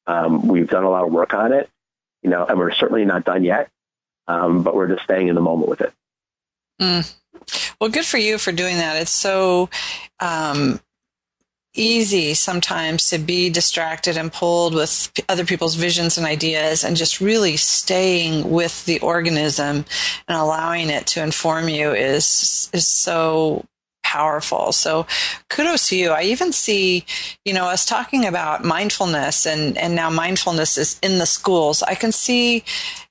[0.05, 1.69] Um, we've done a lot of work on it,
[2.21, 3.69] you know, and we're certainly not done yet.
[4.27, 5.93] Um, but we're just staying in the moment with it.
[6.81, 7.15] Mm.
[7.79, 8.97] Well, good for you for doing that.
[8.97, 9.69] It's so
[10.19, 10.79] um,
[11.75, 17.21] easy sometimes to be distracted and pulled with other people's visions and ideas and just
[17.21, 19.85] really staying with the organism
[20.27, 23.63] and allowing it to inform you is is so
[24.03, 24.71] powerful.
[24.71, 25.05] So
[25.49, 26.11] kudos to you.
[26.11, 27.05] I even see,
[27.43, 31.83] you know, us talking about mindfulness and, and now mindfulness is in the schools.
[31.83, 32.63] I can see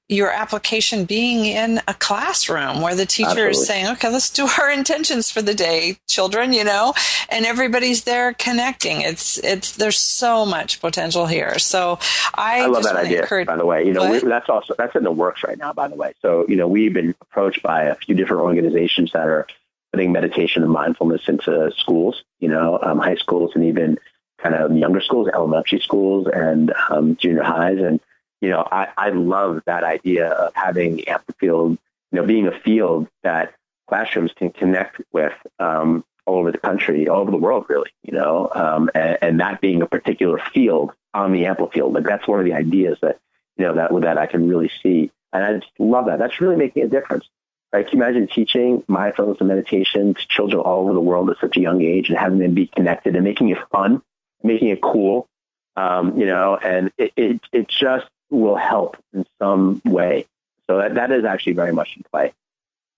[0.09, 3.51] your application being in a classroom where the teacher Absolutely.
[3.51, 6.95] is saying, okay, let's do our intentions for the day, children, you know,
[7.29, 9.01] and everybody's there connecting.
[9.01, 11.59] It's, it's, there's so much potential here.
[11.59, 11.99] So
[12.35, 13.85] I, I love that idea, encourage- by the way.
[13.85, 16.13] You know, we, that's also, that's in the works right now, by the way.
[16.23, 19.47] So, you know, we've been approached by a few different organizations that are
[19.93, 23.99] putting meditation and mindfulness into schools, you know, um, high schools and even
[24.39, 27.79] kind of younger schools, elementary schools and um, junior highs.
[27.79, 27.99] And,
[28.41, 31.79] you know, I, I love that idea of having Amplifield,
[32.13, 33.55] you know, being a field that
[33.89, 38.13] classrooms can connect with um, all over the country, all over the world, really, you
[38.13, 41.95] know, um, and, and that being a particular field on the Amplifield.
[41.95, 43.19] Like that's one of the ideas that,
[43.57, 45.11] you know, that, that I can really see.
[45.33, 46.19] And I just love that.
[46.19, 47.27] That's really making a difference.
[47.73, 47.89] Right?
[47.89, 51.57] Can you imagine teaching mindfulness and meditation to children all over the world at such
[51.57, 54.03] a young age and having them be connected and making it fun,
[54.43, 55.29] making it cool,
[55.77, 60.27] um, you know, and it, it, it just will help in some way.
[60.67, 62.33] So that, that is actually very much in play.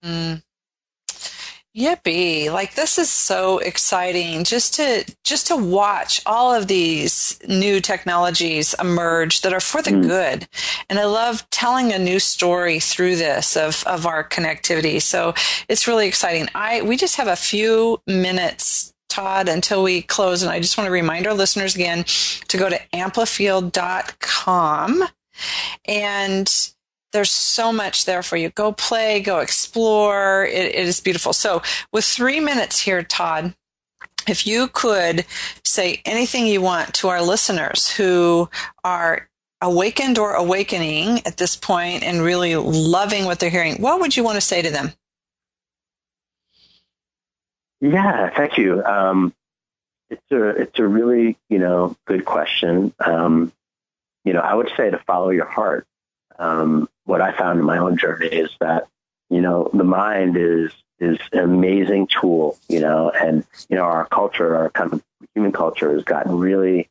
[0.05, 0.43] Mm.
[1.77, 2.51] Yippee.
[2.51, 8.75] Like this is so exciting just to just to watch all of these new technologies
[8.81, 10.03] emerge that are for the mm.
[10.03, 10.49] good.
[10.89, 15.01] And I love telling a new story through this of, of our connectivity.
[15.01, 15.35] So
[15.69, 16.49] it's really exciting.
[16.55, 20.43] I we just have a few minutes Todd, until we close.
[20.43, 22.05] And I just want to remind our listeners again
[22.49, 25.09] to go to amplifield.com
[25.85, 26.71] and
[27.13, 28.51] there's so much there for you.
[28.51, 30.45] Go play, go explore.
[30.45, 31.33] it, it is beautiful.
[31.33, 31.63] So,
[31.93, 33.55] with three minutes here, Todd,
[34.29, 35.25] if you could
[35.65, 38.49] say anything you want to our listeners who
[38.85, 39.29] are
[39.61, 44.23] awakened or awakening at this point and really loving what they're hearing, what would you
[44.23, 44.93] want to say to them?
[47.81, 48.85] Yeah, thank you.
[48.85, 49.33] Um,
[50.11, 52.93] it's a it's a really you know good question.
[52.99, 53.53] Um,
[54.25, 55.87] you know, I would say to follow your heart.
[56.39, 58.87] Um, what I found in my own journey is that,
[59.31, 64.07] you know, the mind is, is an amazing tool, you know, and, you know, our
[64.07, 65.03] culture, our kind of
[65.35, 66.89] human culture has gotten really,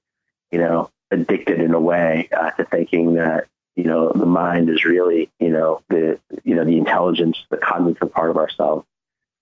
[0.52, 4.84] you know, addicted in a way uh, to thinking that, you know, the mind is
[4.84, 8.86] really, you know, the, you know, the intelligence, the cognitive part of ourselves.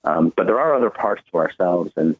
[0.03, 2.15] Um, but there are other parts to ourselves and,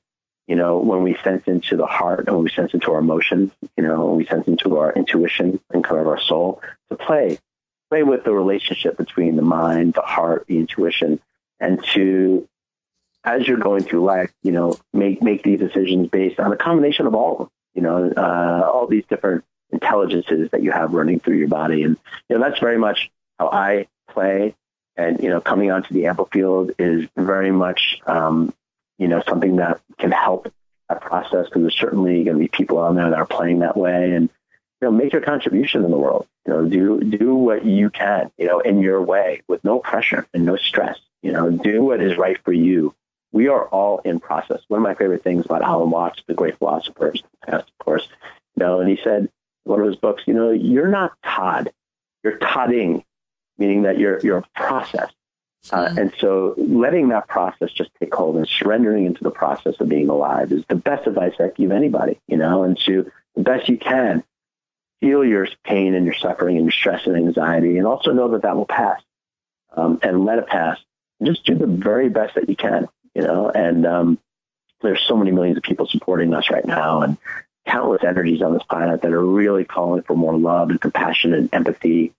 [0.48, 3.52] you know, when we sense into the heart and when we sense into our emotions,
[3.78, 7.40] you know, when we sense into our intuition and kind of our soul, to play,
[7.90, 11.20] play with the relationship between the mind, the heart, the intuition,
[11.60, 12.48] and to,
[13.24, 17.08] as you're going through life, you know, make, make these decisions based on a combination
[17.08, 21.20] of all of them, you know, uh, all these different intelligences that you have running
[21.20, 21.84] through your body.
[21.84, 21.98] And,
[22.30, 24.56] you know, that's very much how I play.
[24.96, 28.54] And, you know, coming onto the Amplifield is very much, um,
[28.98, 30.52] you know, something that can help
[30.90, 33.78] that process because there's certainly going to be people on there that are playing that
[33.78, 34.30] way and,
[34.82, 36.28] you know, make your contribution in the world.
[36.46, 40.28] You know, do, do what you can, you know, in your way with no pressure
[40.34, 41.00] and no stress.
[41.24, 42.94] You know, do what is right for you.
[43.32, 44.62] We are all in process.
[44.68, 47.14] One of my favorite things about Alan Watts, the great philosopher,
[47.48, 48.08] of course,
[48.56, 49.30] you know, and he said,
[49.64, 51.72] one of his books, you know, you're not Todd,
[52.24, 53.04] you're Todding,
[53.58, 55.12] meaning that you're you're a process.
[55.72, 55.98] Uh, mm-hmm.
[55.98, 60.10] and so letting that process just take hold and surrendering into the process of being
[60.10, 63.68] alive is the best advice I can give anybody, you know, and to the best
[63.68, 64.24] you can
[65.02, 68.44] feel your pain and your suffering and your stress and anxiety and also know that
[68.44, 69.02] that will pass
[69.76, 70.78] um, and let it pass.
[71.24, 74.20] Just do the very best that you can, you know, and um,
[74.82, 77.18] there's so many millions of people supporting us right now and
[77.66, 81.50] countless energies on this planet that are really calling for more love and compassion and
[81.54, 82.14] empathy,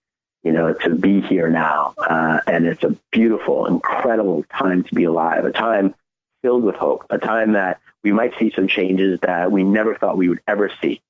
[0.46, 1.92] you know, to be here now.
[1.98, 5.92] Uh, and it's a beautiful, incredible time to be alive, a time
[6.40, 10.16] filled with hope, a time that we might see some changes that we never thought
[10.16, 11.02] we would ever see.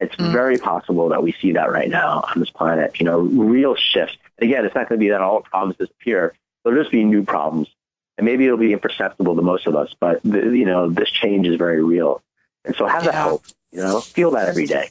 [0.00, 0.32] It's mm.
[0.32, 4.16] very possible that we see that right now on this planet, you know, real shifts.
[4.38, 6.32] And again, it's not going to be that all problems disappear.
[6.64, 7.68] There'll just be new problems.
[8.16, 11.46] And maybe it'll be imperceptible to most of us, but, the, you know, this change
[11.46, 12.22] is very real.
[12.64, 13.10] And so have yeah.
[13.10, 13.44] that hope.
[13.70, 14.88] You know, feel that every day.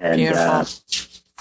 [0.00, 0.42] And beautiful.
[0.42, 0.64] Uh,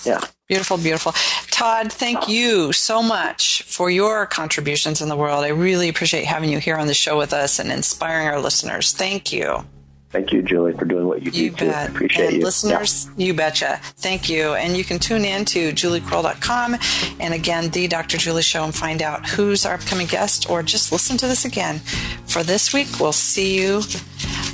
[0.06, 0.22] yeah.
[0.48, 1.12] Beautiful, beautiful.
[1.52, 5.44] Todd, thank you so much for your contributions in the world.
[5.44, 8.94] I really appreciate having you here on the show with us and inspiring our listeners.
[8.94, 9.66] Thank you.
[10.10, 11.68] Thank you, Julie, for doing what you, you do.
[11.68, 11.90] Bet.
[11.90, 12.44] Appreciate and you.
[12.44, 13.26] Listeners, yeah.
[13.26, 13.80] you betcha.
[13.98, 14.54] Thank you.
[14.54, 16.78] And you can tune in to juliekrull.com
[17.20, 18.18] and again, The Dr.
[18.18, 21.80] Julie Show and find out who's our upcoming guest or just listen to this again.
[22.26, 23.82] For this week, we'll see you.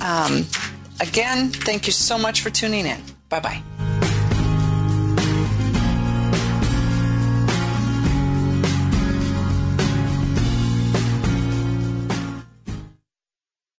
[0.01, 0.47] Um,
[0.99, 3.01] Again, thank you so much for tuning in.
[3.29, 3.92] Bye bye.